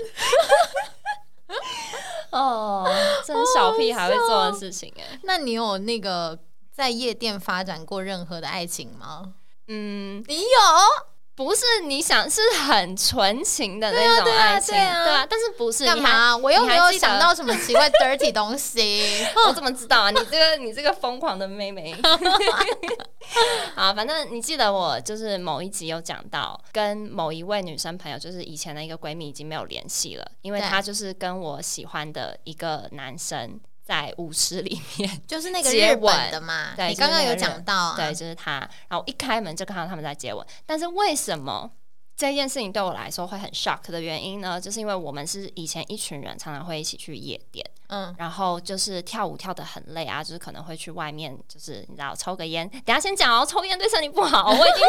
[2.32, 2.86] 哦，
[3.26, 5.20] 真小屁孩会做的事情哎。
[5.24, 6.38] 那你有那个
[6.72, 9.34] 在夜店发展过任何的爱情吗？
[9.68, 11.15] 嗯，你有？
[11.36, 16.36] 不是你想是很纯情的那种爱情，对啊对啊但是不是干嘛？
[16.36, 19.26] 我又没有想到什么奇怪 dirty 东西。
[19.48, 20.12] 我怎么知道啊？
[20.12, 21.94] 你这个你这个疯狂的妹妹。
[23.76, 38.68] 好，反正你记得我就是某一集有讲到，跟某一位女生朋友，就是以前的一个闺蜜已经没有联系了，因为她就是跟我喜欢的一个男生在舞池里面， 就是那个接吻的嘛，对你刚刚有讲到、啊，对，就是他。
[38.90, 41.70] 然后一开门就看到他们在接吻，但是为什么
[42.18, 52.68] 这件事情对我来说会很 shock 的原因呢，就是因为我们是以前一群人，常常会一起去夜店，嗯，然后就是跳舞跳得很累啊，就是可能会去外面，就是你知道抽个烟。
[52.68, 54.84] 等下先讲哦，抽烟对身体不好，我已经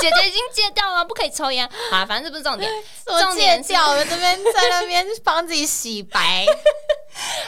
[0.00, 2.04] 姐姐已经戒掉了，不可以抽烟啊。
[2.04, 2.70] 反正这不是重点，
[3.06, 6.44] 重点戒掉，我这边在那边帮自己洗白。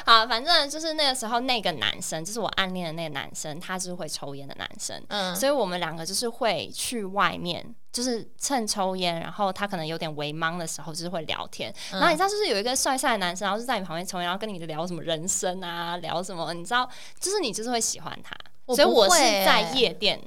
[0.05, 7.75] 好，反正就是那个时候那个男生，就是我暗恋的那个男生，他是会抽烟的男生，嗯，所以我们两个就是会去外面。
[7.95, 11.73] 就是趁抽烟，然后他可能有点微懵的时候，就是会聊天。
[11.93, 16.53] 然后你知道，就是有一个帅帅的男生，然后就在你旁边抽烟，然后跟你聊什么人生啊，聊什么？
[16.55, 16.91] 你知道，
[17.21, 18.35] 就是你就是会喜欢他。
[18.75, 20.21] 所以我是在夜店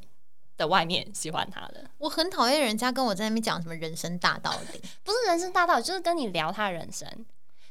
[0.56, 1.84] 的外面喜欢他的。
[1.98, 7.06] 我很讨厌人家跟我在那边讲什么人生大道理，不是人生大道理，就是跟你聊他的人生。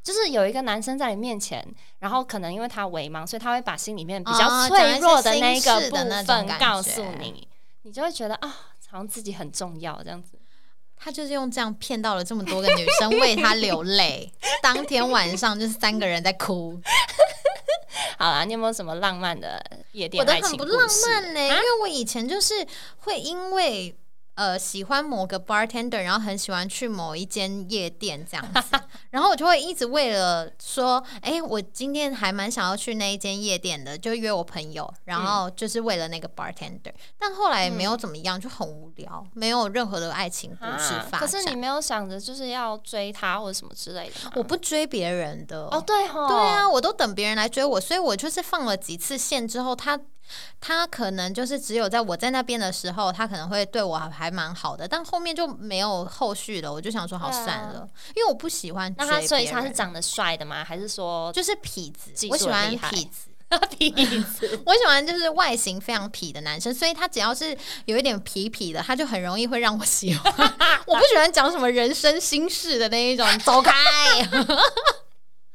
[0.07, 1.67] 就是有一个男生在你面前，
[1.99, 7.49] 然后可能因为他微茫，所以他会把心里面比较脆弱的那个部分告诉你，
[7.83, 8.55] 你就会觉得啊。
[8.89, 10.39] 好像自己很重要这样子，
[10.97, 14.33] 他就是用这样骗到了这么多个女生为他流泪。
[14.63, 16.81] 当天晚上就是三个人在哭。
[18.17, 20.21] 好啦，你有没有什么浪漫的夜店？
[20.21, 22.55] 我的很不浪漫呢，因为我以前就是
[22.99, 23.95] 会因为。
[24.37, 28.79] 呃，喜欢某个 bartender，然后很喜欢去某一间夜店这样子，
[29.11, 41.21] 然后我就会一直为了说，哎，我今天还蛮想要去那一间夜店的，就约我朋友，然后就是为了那个 bartender，但后来也没有怎么样，就很无聊，没有任何的爱情故事发展。
[41.21, 44.33] 可是你没有想着就是要追他或者什么之类的？
[44.35, 49.99] 我不追别人的哦，对哦，对啊，我都等别人来追我，所以我就是放了几次线之后，他。
[50.61, 56.73] 他可能就是只有在我在那边的时候，他可能会对我还蛮好的，但后面就没有后续了。
[56.73, 58.93] 我就想说，好算了，因为我不喜欢。
[58.97, 60.65] 那他所以他是长得帅的吗？
[60.65, 62.11] 还是说就是痞子？
[62.31, 63.29] 我喜欢痞子，
[63.79, 64.61] 痞子。
[64.67, 70.33] 我喜欢就是外形非常痞的男生，所以他只要是有一点痞痞的，他就很容易会让我喜欢。
[70.87, 73.73] 我不喜欢讲什么人生心事的那一种，走开。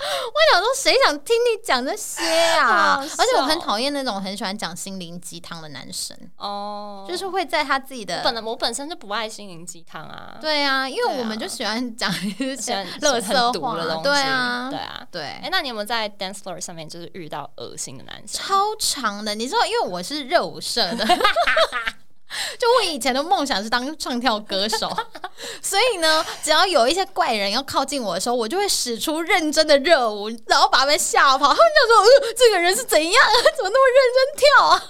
[0.01, 2.23] 我想说，谁想听你讲这些
[2.57, 2.97] 啊？
[2.99, 10.37] 而且我很讨厌那种很喜欢讲心灵鸡汤的男生哦，就是会在他自己的本我本身就不爱心灵鸡汤啊。
[10.41, 14.03] 对啊，因为我们就喜欢讲一些乐色话的东西。
[14.03, 15.21] 对啊，对啊，对。
[15.21, 18.41] 哎，那你有没有在 dance floor 上面就是遇到恶心的男生？
[18.41, 21.05] 超长的，你知道，因为我是热舞社的。
[22.57, 24.89] 就我以前的梦想是当唱跳歌手，
[25.61, 31.47] 所以呢，只要有一些怪人要靠近我的时候，我就会使出认真的热舞，然后把他们吓跑。
[31.49, 33.25] 他们就说：“呃，这个人是怎样？
[33.57, 34.83] 怎么那么认真跳啊？”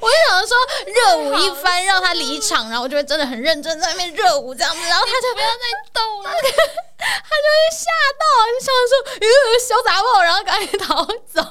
[0.00, 0.56] 我就想说
[0.86, 11.42] 热舞一番，让他离场，然后我就会真的很认真在那边热舞这样子，然后他就不要再动了，他就会吓到，就想说：“呃，小杂货，然后赶紧逃走。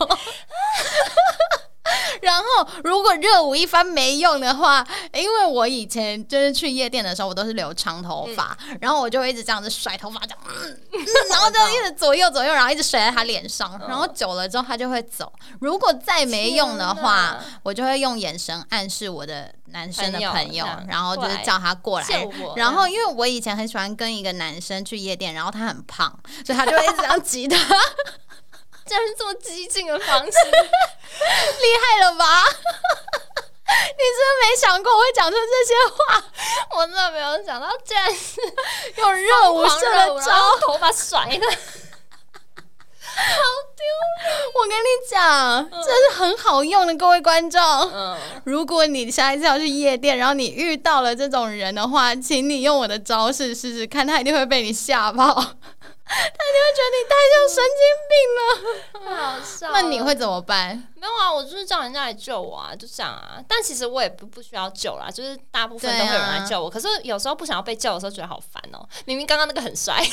[2.21, 10.39] 然后，如果热舞一番没用的话，因为我以前就是去夜店的时候，我都是留长头发，然后我就会一直这样子甩头发，这样，
[11.29, 15.31] 然后就一直左右左右，然后一直甩在他脸上，然后久了之后他就会走。
[15.59, 22.07] 如果再没用的话，我就会用眼神暗示我的男生的朋友，然后就是叫他过来。
[22.55, 26.11] 然后，因为我以前很喜欢跟一个男生去夜店，然后他很胖，
[26.45, 27.57] 所以他就会一直这样挤他。
[28.83, 30.31] 竟然是这么激进的方式，
[31.61, 32.43] 厉害了吧？
[33.71, 36.23] 你真没想过我会讲出这些话？
[36.75, 38.41] 我真的没有想到，竟然是
[38.97, 41.55] 用热舞社的招，头发甩的，好
[43.75, 43.85] 丢
[44.23, 44.31] 人！
[44.53, 47.61] 我跟你讲，这是很好用的，各位观众。
[47.61, 55.55] 嗯，如果你下一次要去夜店，然后你遇到了这种人的话，请你用我的招式试试看，他一定会被你吓跑。
[56.11, 59.71] 他就会觉得你太像神经病了，好笑。
[59.71, 60.75] 那你会怎么办？
[60.95, 63.41] 没有啊，我就是叫人家来救我啊，就这样啊。
[63.47, 66.69] 但其实我也不不需要救啦，就是大部分都会有人来救我。
[66.69, 68.87] 可是有时候不想要被救的时候，觉得好烦哦。
[69.05, 70.03] 明明刚刚那个很帅。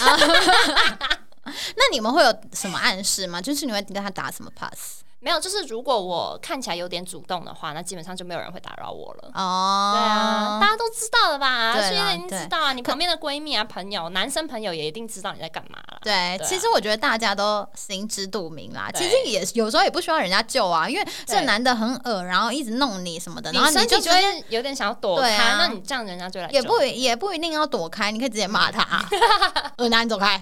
[1.76, 3.40] 那你们会有什么暗示吗？
[3.40, 5.02] 就是你会跟他打什么 pass？
[5.20, 9.30] 没有，就是如果我看起来有点主动的话，那基本上就没有人会打扰我了。
[9.34, 11.72] 哦，对啊，大家都知道了吧？
[11.72, 12.72] 所以已经知道啊。
[12.72, 15.98] 你旁边的闺蜜啊、朋友、男生朋友也一定知道你在干嘛了。
[16.02, 18.90] 对，其实我觉得大家都心知肚明啦。
[18.94, 25.56] 其实也有时候也不需要人家救啊，因为这男的很恶，然后一直弄你什么的，然后你就觉得有点想要躲开。
[25.58, 29.04] 那你这样人家就来，也不也不一定要躲开，你可以直接骂他，
[29.78, 30.40] 恶男，你走开。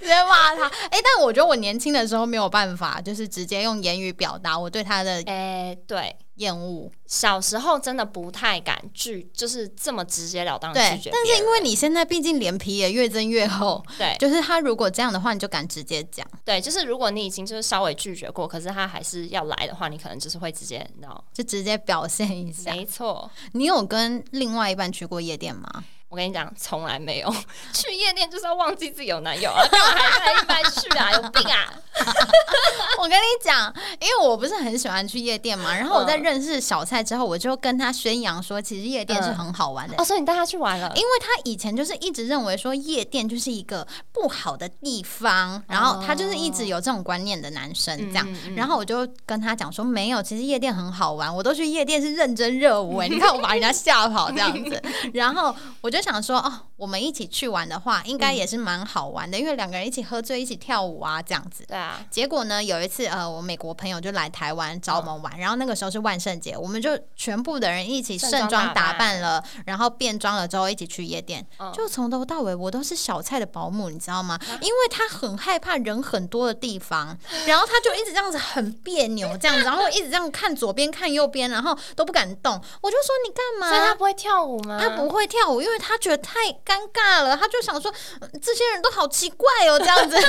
[0.00, 6.90] 直接骂他，哎，但我觉得我年轻的时候没有办法，就是直接用言语表达我对他的，哎，对，厌恶。
[7.06, 16.26] 小时候真的不太敢拒，就是这么直截了当的拒绝，但是因为你现在毕竟脸皮也越增越厚， 对就是他如果这样的话，你就敢直接讲。
[16.44, 22.72] 对，就是如果你已经就是稍微拒绝过，可是他还是要来的话，你可能就是会直接，你知道，就直接表现一下。
[22.72, 23.30] 没错。
[23.52, 25.84] 你有跟另外一半去过夜店吗？
[26.08, 27.34] 我跟你讲，从来没有
[27.72, 31.12] 去夜店就是要忘记自己有男友啊，干嘛还跟一般去啊？
[31.12, 31.72] 有病啊！
[32.98, 39.94] 我跟你讲，因为我不是很喜欢去夜店嘛，然后我在认识小蔡之后，我就跟他宣扬说，其实夜店是很好玩的。
[39.98, 48.26] 哦，所以你带他去玩了，因为他以前就是一直认为说夜店就是一个不好的地方，然后他就是一直有这种观念的男生这样。
[48.56, 54.82] 然后我就跟他讲说，没有，其实夜店很好玩，我都去夜店是认真热舞、欸， 你看我把人家吓跑这样子。
[55.14, 61.64] 然后我就想说，哦，我们一起去玩的话，应该也是蛮好玩的，因为两个人一起喝醉，一起跳舞啊这样子。
[61.66, 74.38] 对啊，结果呢，有一次，呃，我美国朋友就来台湾找我们玩，然后那个时候是万圣节，我们就全部的人一起盛装打扮扮了，然后变装了之后一起去夜店，嗯就从头到尾我都是小蔡的保姆，你知道吗？
[74.60, 83.68] 因为他很害怕人很多的地方， 然后他就一直这样子很别扭这样子，然后一直这样看左边看右边，然后都不敢动，我就说你干嘛？
[83.68, 84.78] 所以他不会跳舞吗？
[84.80, 87.90] 他不会跳舞，因为他觉得太尴尬了，他就想说、
[88.20, 90.14] 呃这些人都好奇怪哦，这样子。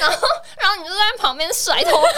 [0.00, 0.28] 然后
[0.58, 2.06] 然后你就在旁边甩头发，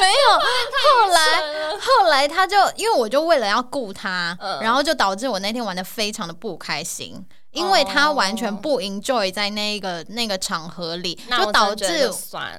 [0.00, 1.42] 没有，后来
[1.78, 7.24] 后来他就因为我就为了要顾他，嗯然后就导致我那天玩的非常的不开心。
[7.52, 12.10] 因为他完全不 enjoy 在那个那个场合里，就导致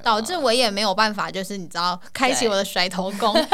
[0.02, 3.32] 导致我也没有办法，就是你知道，开启我的甩头功。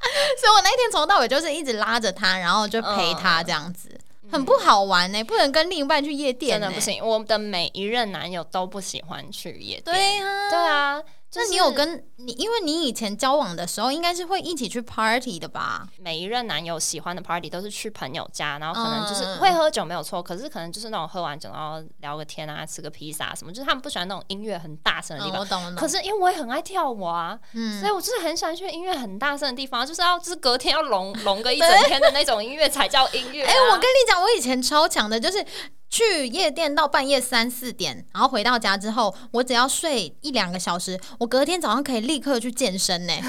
[0.40, 3.88] 所以我那天从头到尾就是一直拉着他，然后就陪他这样子，
[4.30, 6.66] 很不好玩呢、不能跟另一半去夜店、呢。
[6.66, 7.04] 真的不行。
[7.04, 9.82] 我的每一任男友都不喜欢去夜店。
[9.84, 15.86] 对啊，对啊，就是那你有跟你，因为你以前交往的时候，应该是会一起去 party 的吧？
[15.98, 25.40] 每一任男友喜欢的 party 都是去朋友家，然后可能就是嗯会喝酒没有错，可是可能就是那种喝完酒然后聊个天啊，吃个披萨什么，就是他们不喜欢那种音乐很大声的地嗯，方。
[25.40, 25.76] 我懂，了。
[25.76, 33.52] 可是因为我也很爱跳舞啊，嗯所以我就是很喜欢去音乐很大声的地方，就是要就是隔天要隆隆个一整天的那种音乐才叫音乐、啊。
[33.52, 35.44] 哎、我跟你讲，我以前超强的，就是
[35.90, 43.12] 去夜店到半夜三四点，然后回到家之后，我只要睡一两个小时，我隔天早上可以立刻去健身呢。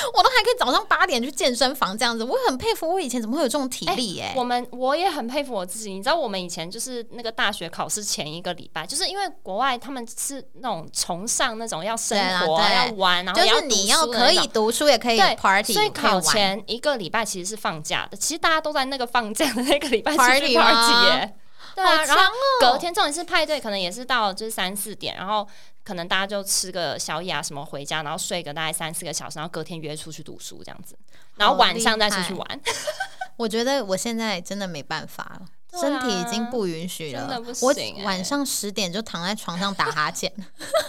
[0.14, 21.29] 我都还可以早上八点去健身房这样子，我很佩服我以前怎么会有这种体力耶、我们我也很佩服我自己，你知道我们以前就是那个大学考试前一个礼拜，就是因为国外他们是那种崇尚那种要生活、要玩，然后就是你要可以读书也可以对 party，所以考前一个礼拜其实是放假的，其实大家都在那个放假的那个礼拜去吗 party 耶。
[21.74, 22.72] 对啊，然后哦。
[22.72, 25.46] 隔天重点是派对，可能也是到就是三四点，然后
[25.84, 30.96] 可能大家就吃个宵夜啊什么回家，然后睡个大概三四个小时，然后隔天约出去读书这样子，
[31.36, 32.60] 然后晚上再出去玩。
[33.36, 35.46] 我觉得我现在真的没办法了。
[35.46, 40.28] 啊身体已经不允许了，我晚上十点就躺在床上打哈欠，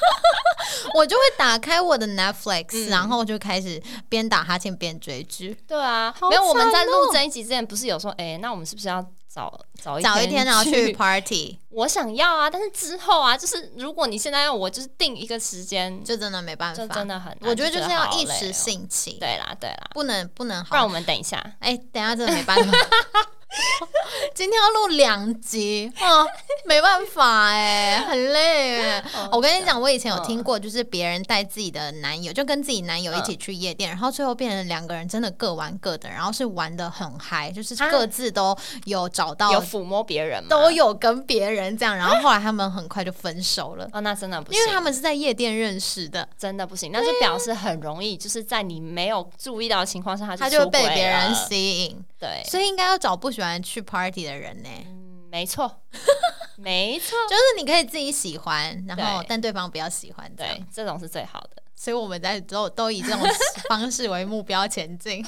[0.96, 2.90] 我就会打开我的 Netflix，、嗯。
[2.90, 3.80] 然后就开始
[4.10, 18.52] 边打哈欠边追剧，对啊，好没有我们在录这一集之前不是有说，哎、那我们是不是要早早一早一天然后去去？party， 我想要啊，但是之后啊，就是如果你现在要我就是定一个时间，就真的没办就法，真的很难，我觉得就是要一时。
[18.52, 20.90] 兴起，对啦，对啦，不能不能不然我。
[20.90, 21.42] 们等一下。
[21.60, 22.78] 哎、等一下真的没办法。
[24.34, 26.26] 今天要录两集哦，
[26.66, 37.90] 没办法哎， 很累我跟你讲，我以前有听嗯过，就是别人带自己的男友，就跟自己男友一起去夜店，然后最后变成两个人真的各玩各的，然后是玩的很嗨，就是啊？
[37.90, 40.48] 各自都有找到，有抚摸别人吗？
[40.50, 46.28] 都有跟别人这样，然后后来他们很快就分手了，哦，那真的不行，因为他们是在夜店认识的。
[46.38, 54.70] 真的不行，那就表示很容易，就是在你没有注意到的情况下，他他就被别人吸引，对，所以应该要找不喜欢去 party 的人呢。
[54.86, 55.82] 嗯，没错，
[56.56, 61.64] 没错，就是你可以自己喜欢，然后但对方不要喜欢，对，这种是最好的。
[61.76, 63.20] 所以我们在都都以这种
[63.68, 65.26] 方式为目标前进。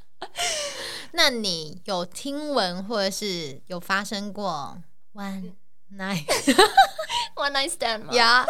[1.12, 4.76] 那你有听闻或者是有发生过
[5.14, 5.54] one
[5.94, 6.26] night
[7.36, 8.12] One night stand 吗？
[8.12, 8.44] 呀？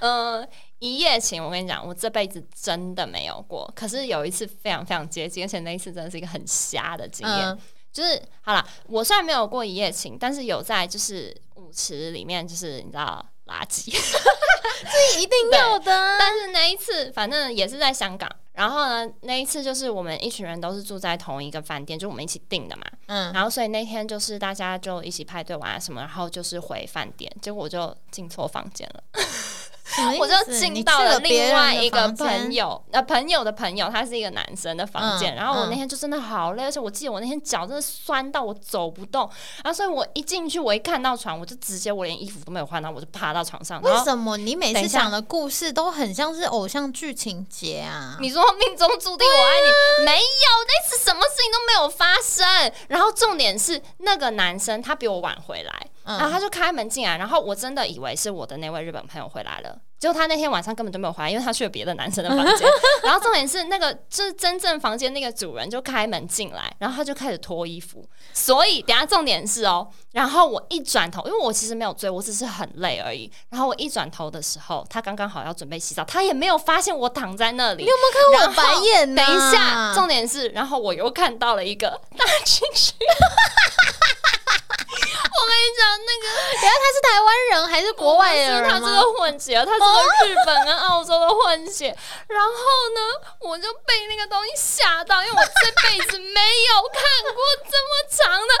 [0.00, 0.46] 嗯，
[0.78, 3.70] 一夜情，我跟你讲，我这辈子真的没有过。
[3.74, 7.46] 可是有一次非常非常接近，而且那一次真的是一个很瞎的经验。
[7.48, 7.58] 嗯
[7.90, 13.88] 就是好了，我虽然没有过一夜情，但是有在就是舞池里面，就是你知道垃圾。
[15.18, 16.16] 一定要的啊。
[16.20, 18.30] 但是那一次，反正也是在香港。
[18.52, 22.84] 然后呢，那一次就是我们一群人都是住在同一个饭店，就我们一起订的嘛。
[23.06, 29.02] 嗯，然后所以那天就是大家就一起派对玩啊什么，然后就是回饭店，结果我就进错房间了。
[30.18, 32.58] 我就进到了另外一个朋朋友。
[32.58, 35.34] 友，呃，朋友的朋友，他是一个男生的房间。
[35.34, 39.28] 嗯然后我嗯那天就真的好累，而且我记得我那天脚真的酸到我走不动。
[39.62, 43.80] 然后所以我一进去，我一看到床，我就直接我连衣服都没有换，然后我就趴到床上。
[43.82, 48.16] 为什么你每次讲的故事都很像是偶像剧情节啊？
[48.20, 50.18] 你说命中注定我爱你，没有，
[50.66, 52.72] 那次什么事情都没有发生。
[52.88, 59.78] 然后重点是那个男生他比我晚回来，嗯然后他就开门进来，然后我真的以为是我的那位日本朋友回来了。
[59.98, 62.68] 结果他那天晚上根本就没有回来，因为他去了别的男生的房间。
[63.04, 68.08] 然后重点是那个就是真正房间那个主人就开门进来，然后他就开始脱衣服。
[68.32, 73.30] 所以等下重点是哦，然后我一转头，因为我其实没有追，我只是很累而已。
[73.50, 77.82] 然后我一转头的时候，他刚刚好要准备洗澡，他也没有发现我躺在那里。
[77.82, 82.94] 你有没有看我白眼呢、等一下，重点是，然后我又看到了一个大情绪。
[85.48, 88.68] 我跟你讲，那个等一下他是台湾人还是国外人吗？
[88.68, 91.96] 他是个混血，他是个日本跟澳洲的混血。
[92.26, 92.52] 然后
[92.94, 93.00] 呢，
[93.40, 98.52] 我就被那个东西吓到，因为我这辈子没有看过这么长的，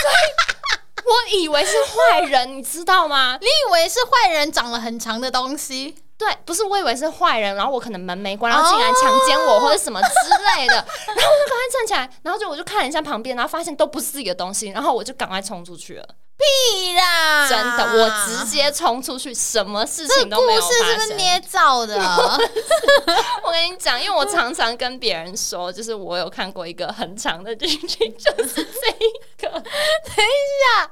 [0.00, 3.36] 所以我以为是坏人，你知道吗？
[3.40, 5.96] 你以为是坏人长了很长的东西？
[6.18, 16.08] 对，不是我以为是坏人，然后我可能门没关，然后进来强奸我、或者什么之类的，然后我就赶快站起来，然后就我就看了一下旁边，然后发现都不是自己的东西，然后我就赶快冲出去了。
[16.38, 17.48] 屁啦！
[17.48, 21.16] 真的，我直接冲出去，什么事情都没有事是不是发生。
[21.16, 21.96] 捏造的？
[23.42, 29.60] 我跟你讲，因为我常常跟别人说，就是我有看过一个很长的剧情，就是这个。
[29.60, 30.28] 等一
[30.62, 30.90] 下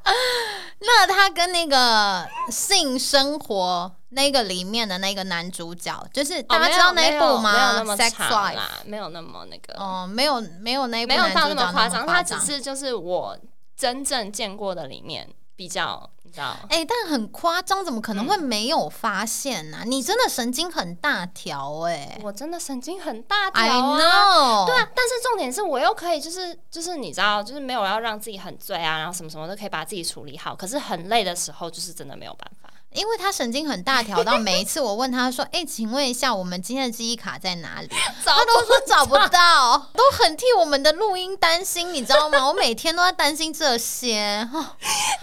[0.80, 7.51] 那他跟那个性生活那个里面的那个男主角，就是大家知道那一部吗？
[7.51, 8.55] 哦没有那么长。
[8.55, 13.36] 啦，没有那么那个，哦，没有没有那一部没有到那么夸张，他他只是就是我
[13.77, 16.57] 真正见过的里面比较，你知道。
[16.68, 30.57] 哎、但很夸张，怎么可能会没有发现呢、你真的神经很大条哎、我真的神经很大条啊对啊，但是重点是我又可以，就是就是你知道，就是没有要让自己很醉啊，然后什么什么都可以把自己处理好。
[30.57, 32.70] 可是很累的时候，就是真的没有办法。
[32.95, 37.88] 因为他神经很大条， 到每一次我问他说：“哎、请问一下，我们今天的记忆卡在哪里？”
[38.24, 42.47] 他都说找不到， 都很替我们的录音担心，你知道吗？
[42.49, 44.49] 我每天都在担心这些。
[44.53, 44.64] 哦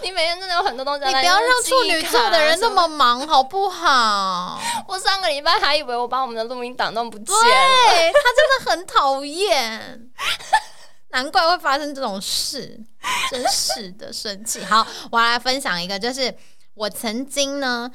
[0.04, 2.82] 你每天真的有很多东西，你不要让处女座的人那么。
[2.92, 4.60] 忙，好不好？
[4.86, 8.12] 我上个礼拜还以为我把我们的录音档弄不见对了。
[8.12, 10.10] 他真的很讨厌，
[11.10, 12.78] 难怪会发生这种事，
[13.30, 14.62] 真是的生气。
[14.64, 16.34] 好，我要来分享一个，就是
[16.74, 17.90] 我曾经呢。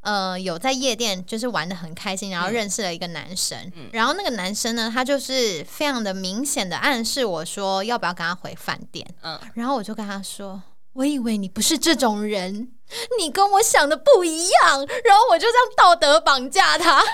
[0.00, 10.62] 呃，有在夜店就是玩的很开心，然后认识了一个男生，然后那个男生呢，他就是非常的明显的暗示我说要不要跟他回饭店，嗯，然后我就跟他说，
[10.92, 12.70] 我以为你不是这种人，
[13.18, 17.04] 你跟我想的不一样，然后我就这样道德绑架他， 然后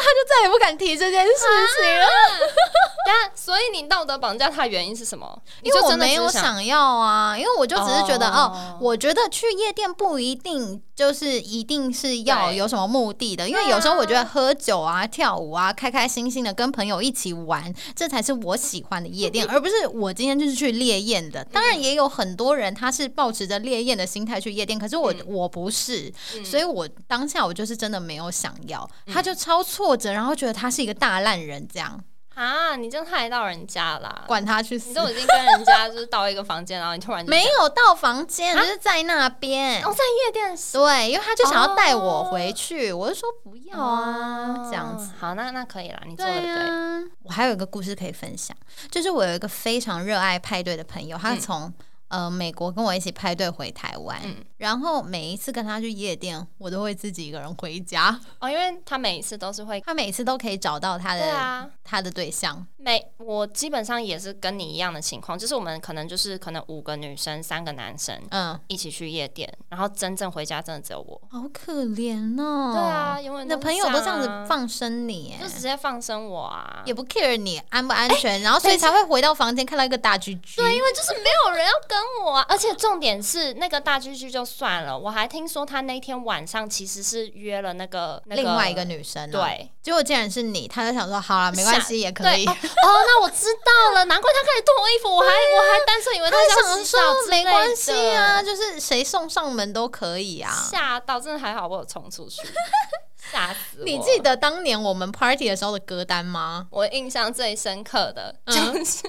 [0.00, 1.32] 他就再也不敢提这件事
[1.78, 2.06] 情了，
[3.06, 5.40] 但所以你道德绑架他的原因是什么？
[5.62, 21.42] 你因为我没有想想要啊，因为我就只是觉得哦哦我觉得去夜店不一定就是一定是要有什么目的的，因为有时候我觉得喝酒啊、跳舞啊、开开心心的跟朋友一起玩，这才是我喜欢的夜店， 而不是我今天就是去烈焰的。
[21.46, 31.98] 当然也有很多人他是抱持着烈焰的心态去夜店，可是我、嗯我不是，嗯所以我当下我就是真的没有想要，他就超挫折，然后觉得他是一个大烂人这样，
[32.34, 34.24] 啊，你真害到人家啦！
[34.26, 34.94] 管他去死你。
[34.94, 39.82] 都已经跟人家就是到一个房间，然后你突然没有到房间，就是在那边。
[39.84, 45.06] 哦，在夜店是对，因为他就想要带我回去，我就说不要啊，这样子。
[45.06, 48.56] 哦好，那那可以啦，你做的对我还有一个故事可以分享，
[48.90, 51.72] 就是我有一个非常热爱派对的朋友，他嗯从、
[52.10, 54.20] 呃美国跟我一起派对回台湾，
[54.60, 58.20] 然后每一次跟他去夜店，我都会自己一个人回家。
[58.40, 71.18] 哦，因为他每一次都是会，他每次都可以找到他的、他的对象，每我基本上也是跟你一样的情况，就是我们可能就是可能五个女生，三个男生嗯，一起去夜店，然后真正回家真的只有我。
[71.30, 72.74] 好可怜哦。
[72.74, 76.82] 对啊，，永远你的朋友都这样子啊，放生你，就直接放生我啊。
[76.84, 80.56] 也不 care 你安不安全，然后所以才会回到房间看到一个大居居。
[80.56, 89.70] 对，因为就是没有人要跟我啊，而且重点是那个大居居就算了，我还听说他那天晚上其实是约了那个、那个、另外一个女生、啊，，对。
[89.80, 92.44] 结果竟然是你，他就想说好了，没关系，也可以。
[92.44, 100.52] 哦，哦那我知道了，难怪他开始脱衣服，我还我还单纯以为他是想说没关系啊，就是谁送上门都可以啊。
[100.70, 102.40] 吓到，真的还好，我有冲出去。
[103.30, 103.84] 吓死我！
[103.84, 106.66] 你记得当年我们 party 的时候的歌单吗？
[106.70, 109.02] 我印象最深刻的就是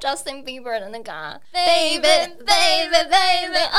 [0.00, 3.78] Justin Bieber 的那个啊，Baby Baby Baby 哦，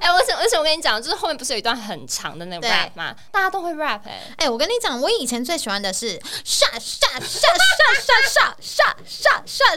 [0.00, 3.14] 哎，而且而且我跟你讲，就是后面不是有一段很长的那个 rap 吗？
[3.30, 9.76] 大家都会 rap 哎，哎，我跟你讲，我以前最喜欢的是 shut shut shut shut shut shut shut shut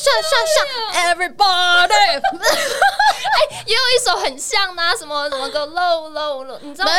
[0.00, 6.92] shut shut everybody，哎，也有一首很像呐，什么什么个 low low low，你知道吗？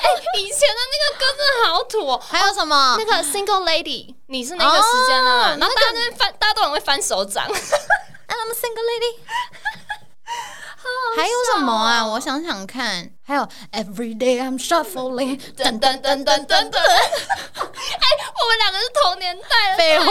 [0.00, 0.06] 哎，
[0.38, 2.22] 以前的那个歌真的好土哦。
[2.28, 2.96] 还有什么？
[2.98, 7.46] 那个 single lady，你是那个时间的，然后大家那翻，大家都很会翻手掌。
[7.46, 9.18] I'm a single lady。
[11.16, 12.04] 还有什么啊？
[12.04, 16.78] 我想想看，还有 Every day I'm shuffling，噔噔噔噔噔噔。
[16.80, 19.76] 哎，我们两个是同年代。
[19.76, 20.06] 废话。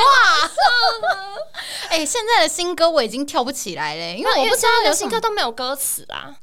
[1.89, 6.35] 哎，现在的新歌我已经跳不起来嘞，因为我不知道的新歌都没有歌词啊。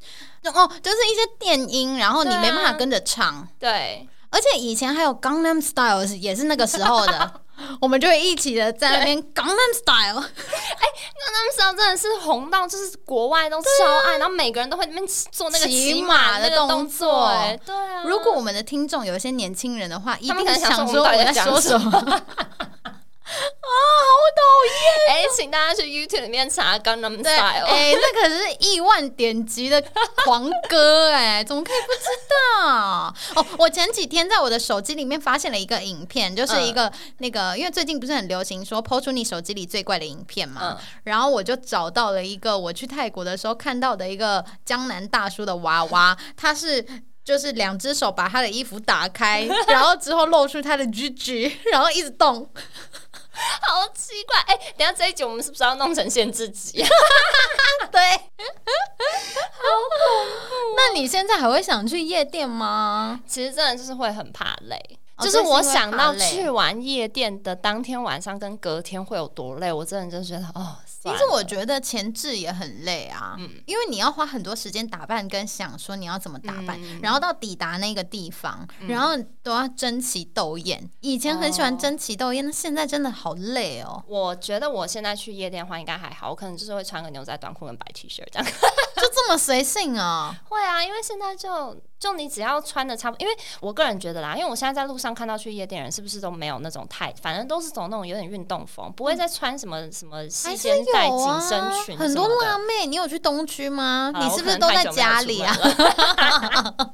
[0.45, 3.47] 哦，就是一些电音，然后你没办法跟着唱。
[3.59, 4.09] 对。
[4.31, 7.41] 而且以前还有 Gangnam Style 也是那个时候的，
[7.81, 10.21] 我们就会一起的在那边 Gangnam Style。
[10.21, 10.85] 哎
[11.17, 13.67] ，Gangnam Style 真的是红到就是国外都超
[14.05, 17.29] 爱，然后每个人都会那边做那个骑马的动作。
[17.29, 18.03] 哎，对啊。
[18.05, 22.23] 如果我们的听众有一些年轻人的话，一定想说我在说什么。
[23.29, 23.69] 啊，
[24.09, 25.17] 好讨厌！
[25.17, 27.65] 哎，请大家去 YouTube 里面查《Gangnam Style》。
[27.67, 29.83] 哎，那可是亿万点击的
[30.25, 32.09] 狂歌，哎，怎么可以不知
[32.57, 33.15] 道？
[33.37, 46.85] 哦，我前几天在我的手机里面发现了一个影片，就是一个那个，因为最近不是很流行说抛出你手机里最怪的影片嘛，然后我就找到了一个我去泰国的时候看到的一个江南大叔的娃娃，他是
[47.25, 52.51] 就是两只手把他的衣服打开， 然后之后露出他的 G G，然后一直动。
[53.67, 56.83] 好奇怪，哎，等下这一集我们是不是要弄成限制级？
[57.91, 58.19] 对， 好
[59.61, 60.77] 恐怖。
[60.77, 63.21] 那你现在还会想去夜店吗？
[63.27, 64.99] 其实真的就是会很怕累。
[65.21, 70.77] 就是我想到去完夜店的当天晚上跟隔天会有多累，我真的就觉得哦。
[71.13, 80.89] 其实我觉得前置也很累啊，嗯，因为你要花很多时间打扮，跟想说你要怎么打扮，然后到抵达那个地方，然后都要争奇斗艳。
[81.01, 84.03] 以前很喜欢争奇斗艳，那现在真的好累哦。
[84.07, 88.45] 我觉得我现在去夜店的话应该还好，我可能就是会穿个牛仔短裤跟白 T 恤这样，
[88.97, 90.35] 就这么随性啊？
[90.49, 91.77] 会啊，因为现在就。
[91.99, 101.99] 就你只要穿的差不多，因为我个人觉得啦，因为我现在在路上看到去夜店人是不是都没有那种太，反正都是走那种有点运动风，不会再穿什么什么细肩带紧身裙。
[101.99, 104.11] 很多辣妹，你有去东区吗？
[104.15, 105.57] 你是不是都在家里啊？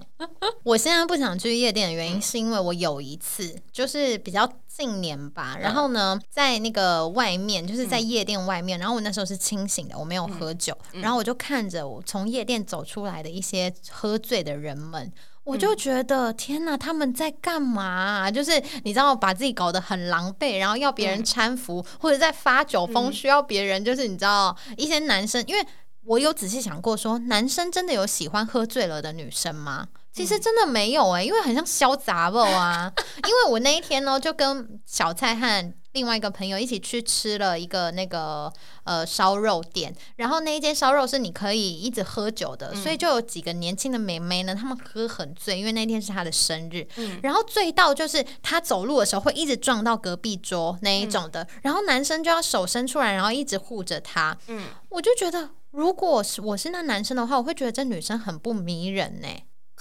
[0.65, 4.49] 我现在不想去夜店的原因是因为我有一次就是比较。
[4.77, 15.13] 近年吧，然后呢，在那个外面，就是在夜店外面，然后我那时候是清醒的，我没有喝酒，然后我就看着我从夜店走出来的一些喝醉的人们，
[15.45, 18.31] 我就觉得天哪，他们在干嘛？
[18.31, 25.65] 就是你知道，把自己搞得很狼狈，然后要别人搀扶，或者在发酒疯，需要别人，就是你知道，一些男生，因为
[26.05, 29.87] 我有仔细想过，说男生真的有喜欢喝醉了的女生吗？
[30.13, 32.91] 其实真的没有哎，因为很像潇杂不啊。
[33.27, 46.87] 因为我那一天呢，就跟小蔡和另外一个朋友一起去吃了一个那个呃烧肉店，然后那一间烧肉是你可以一直喝酒的，所以就有几个年轻的妹妹呢，她们喝很醉，因为那天是她的生日，
[47.23, 54.37] 然后醉到就是她走路的时候会一直撞到隔壁桌那一种的，然后男生就要手伸出来，然后一直护着她。
[54.49, 59.29] 嗯，我就觉得如果是我是那男生的话，我会觉得这女生很不迷人呢。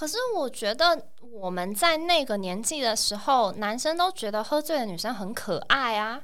[0.04, 1.02] 可是我觉得
[1.32, 6.20] 我们在那个年纪的时候，男生都觉得喝醉的女生很可爱啊，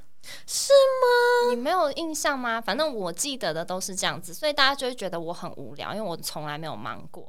[0.45, 1.49] 是吗？
[1.51, 2.59] 你没有印象吗？
[2.59, 7.25] 反正我记得的都是这样子，所以大家就会觉得我很无聊，因为我从来没有忙过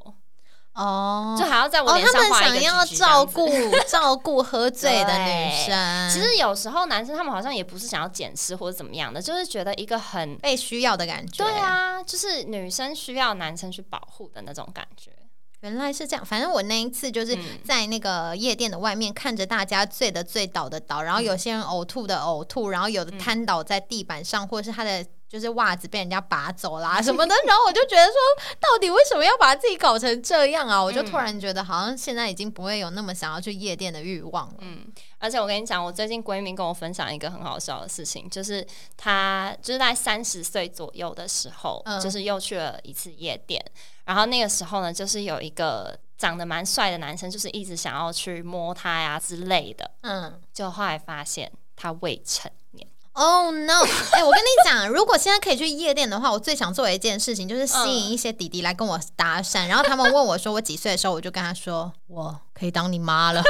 [0.74, 3.48] 哦，就还要在我脸上画一个要照顾
[3.86, 6.10] 照顾喝醉的女生。
[6.10, 11.44] 其实有时候男生他们好像也不是想要捡尸或者怎么样的，就是觉得一个很被需要的感觉。
[11.44, 15.12] 对啊，就是女生需要男生去保护的那种感觉。
[15.60, 28.14] 原来是这样，反正我那一次就是在那个夜店的外面看着大家醉的醉倒的倒，然后有些人呕吐的呕吐，然后有的瘫倒在地板上，或者是他的就是袜子被人家拔走啦 什么的，然后我就觉得说，
[28.58, 30.82] 到底为什么要把自己搞成这样啊？
[30.82, 34.54] 我就突然觉得好像现在已经不会有那么想要去夜店的欲望了。
[34.60, 34.86] 嗯，
[35.18, 43.62] 而且我跟你讲，我最近闺蜜跟我分享一个很好笑的事情，就是她就是在三十岁左右的时候，就是又去了一次夜店。
[44.10, 49.88] 然后那个时候呢，就是有一个长得蛮帅的男生，就是一直想要去摸她呀之类的。
[50.00, 53.84] 嗯，就后来发现他未成年 Oh no！
[54.10, 63.40] 哎、我跟你讲，如果现在可以去夜店的话，我最想做的一件事情就是吸引一些弟弟来跟我搭讪，然后他们问我说我几岁的时候，我就跟他说我可以当你妈了。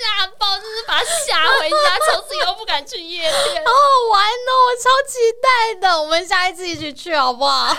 [0.00, 1.76] 吓爆，就是把他吓回家，
[2.10, 3.32] 从此以后不敢去夜店。
[3.66, 6.00] 好好玩哦，我超期待的。
[6.00, 7.76] 我们下一次一起去好不好？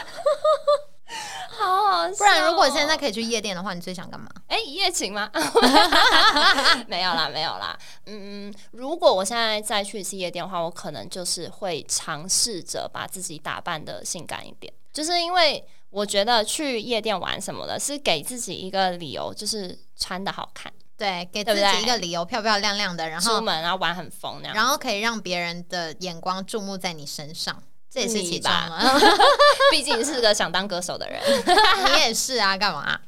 [1.70, 4.30] 好好笑哦不然如果现在可以去夜店的话，你最想干嘛？
[4.48, 5.30] 哎、一夜情吗？
[6.88, 7.78] 没有啦，没有啦。
[8.06, 24.56] 嗯，如果我现在再去一次夜店的话，我可能就是会尝试着把自己打扮的性感一点，就是因为我觉得去夜店玩什么的，是给自己一个理由，就是穿的好看，对，给自己一个理由，漂漂亮亮的，然后出门然后玩很疯那样。
[24.56, 27.62] 然后可以让别人的眼光注目在你身上，
[27.92, 29.00] 这也是其中你吧了。
[29.72, 31.22] 毕竟是个想当歌手的人，
[31.94, 33.00] 你也是啊，干嘛、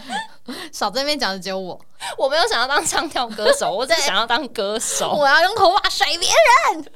[0.72, 1.78] 少在那边讲的只有我，
[2.16, 5.10] 我没有想要当唱跳歌手，我只想要当歌手。
[5.10, 6.28] 我要用头发甩别
[6.72, 6.92] 人。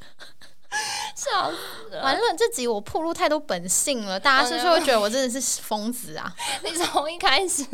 [1.17, 2.03] 笑死了！
[2.03, 6.31] 完了，这集我暴露太多本性了，大家是不是会觉得我真的是疯子啊？
[6.63, 7.65] 你从一开始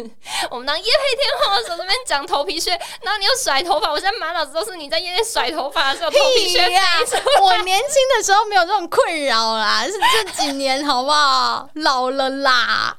[0.51, 2.71] 我们当夜配天后的时候，那边讲头皮屑，
[3.03, 6.61] 然后你又甩头发，我现在满脑子都是你在夜店甩头发的时候头皮屑。
[7.41, 11.69] 我年轻的时候没有这种困扰啦，是这几年好不好？
[11.75, 12.97] 老了啦，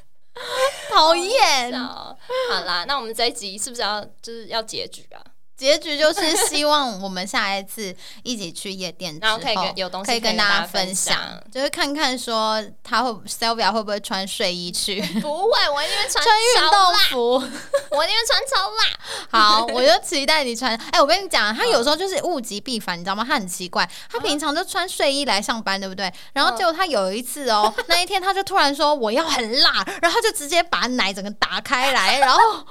[0.92, 1.72] 讨厌。
[1.72, 2.16] 好
[2.50, 5.24] 好啦，那我们这一集是不是要就是要结局啊？
[5.56, 17.34] 结局就是希望我们下一次一起去夜店之然后可以跟有东西可以跟大大家分享享，就是看看说他会 Sylvia 会不会穿睡衣去 不会，我一定会穿穿运动，服。
[17.90, 18.84] 我一定会穿超辣。
[19.30, 20.76] 好，我就期待你穿。
[20.90, 23.24] 哎、我跟你讲，他有时候就是物极必反，你知道吗？
[23.26, 26.12] 他很奇怪，他平常就穿睡衣来上班，对不对？
[26.34, 32.62] 然后结果他有一次哦，那一天他就突然说我要很辣，然后他就直接把奶整个打开来，然后我就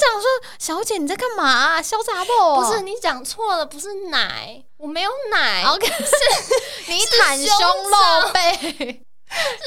[0.00, 0.24] 想说，
[0.58, 1.82] 小姐你在干嘛、啊？
[1.82, 2.60] 潇洒不？
[2.60, 5.86] 不是你讲错了，不是奶，我没有奶，，OK，
[6.86, 9.04] 你袒胸露背，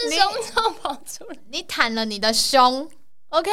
[0.02, 1.38] 是胸罩跑出来。
[1.50, 2.90] 你袒了你的胸
[3.30, 3.52] ，OK，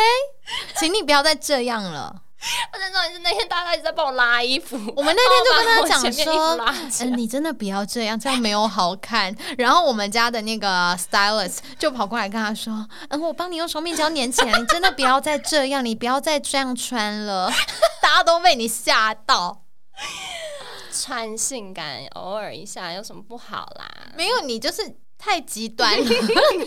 [0.79, 2.23] 请你不要再这样了。
[2.73, 9.35] 而且重点是那天大家一直在帮我拉衣服， 我们那天就跟他讲说，拉起来嗯，你真的不要这样，这样没有好看。
[9.59, 17.51] 然后我们家的那个 stylist 就跑过来跟他说，嗯，我帮你用双面胶粘起来，你真的不要再这样，你不要再这样穿了。
[18.01, 19.63] 大家都被你吓到，
[20.93, 23.89] 穿性感，偶尔一下有什么不好啦？
[24.17, 25.93] 没有你就是太极端，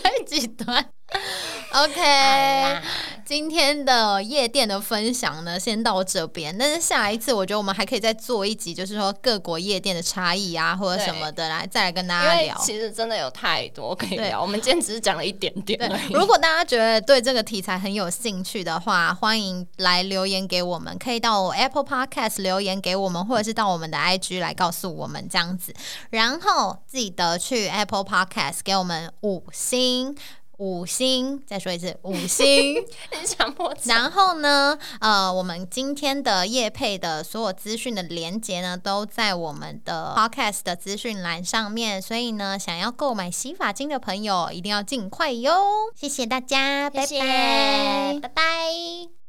[0.02, 0.86] 太极端。
[1.72, 2.82] OK，啦
[3.24, 6.56] 今天的夜店的分享呢，先到这边。
[6.58, 12.56] 但是下一次，我觉得我们还可以再做一集，就是说各国夜店的差异啊，或者什么的，来再来跟大家聊。
[12.58, 25.72] 其实真的有太多可以对聊，我们今天只是讲了一点点对。，如果大家觉得对这个题材很有兴趣的话，欢迎来留言给我们，可以到 Apple Podcast 留言给我们，或者是到我们的 IG 来告诉我们这样子。
[26.10, 30.16] 然后记得去 Apple Podcast 给我们五星。
[30.60, 32.74] 五星，再说一次， 五星。
[32.76, 45.52] 你强迫症然后呢，呃，我们今天的叶配的所有资讯的连接呢，都在我们的 podcast 的资讯栏上面，所以呢，想要购买洗发精的朋友一定要尽快哟。
[45.96, 49.19] 谢谢大家，谢谢拜拜拜拜。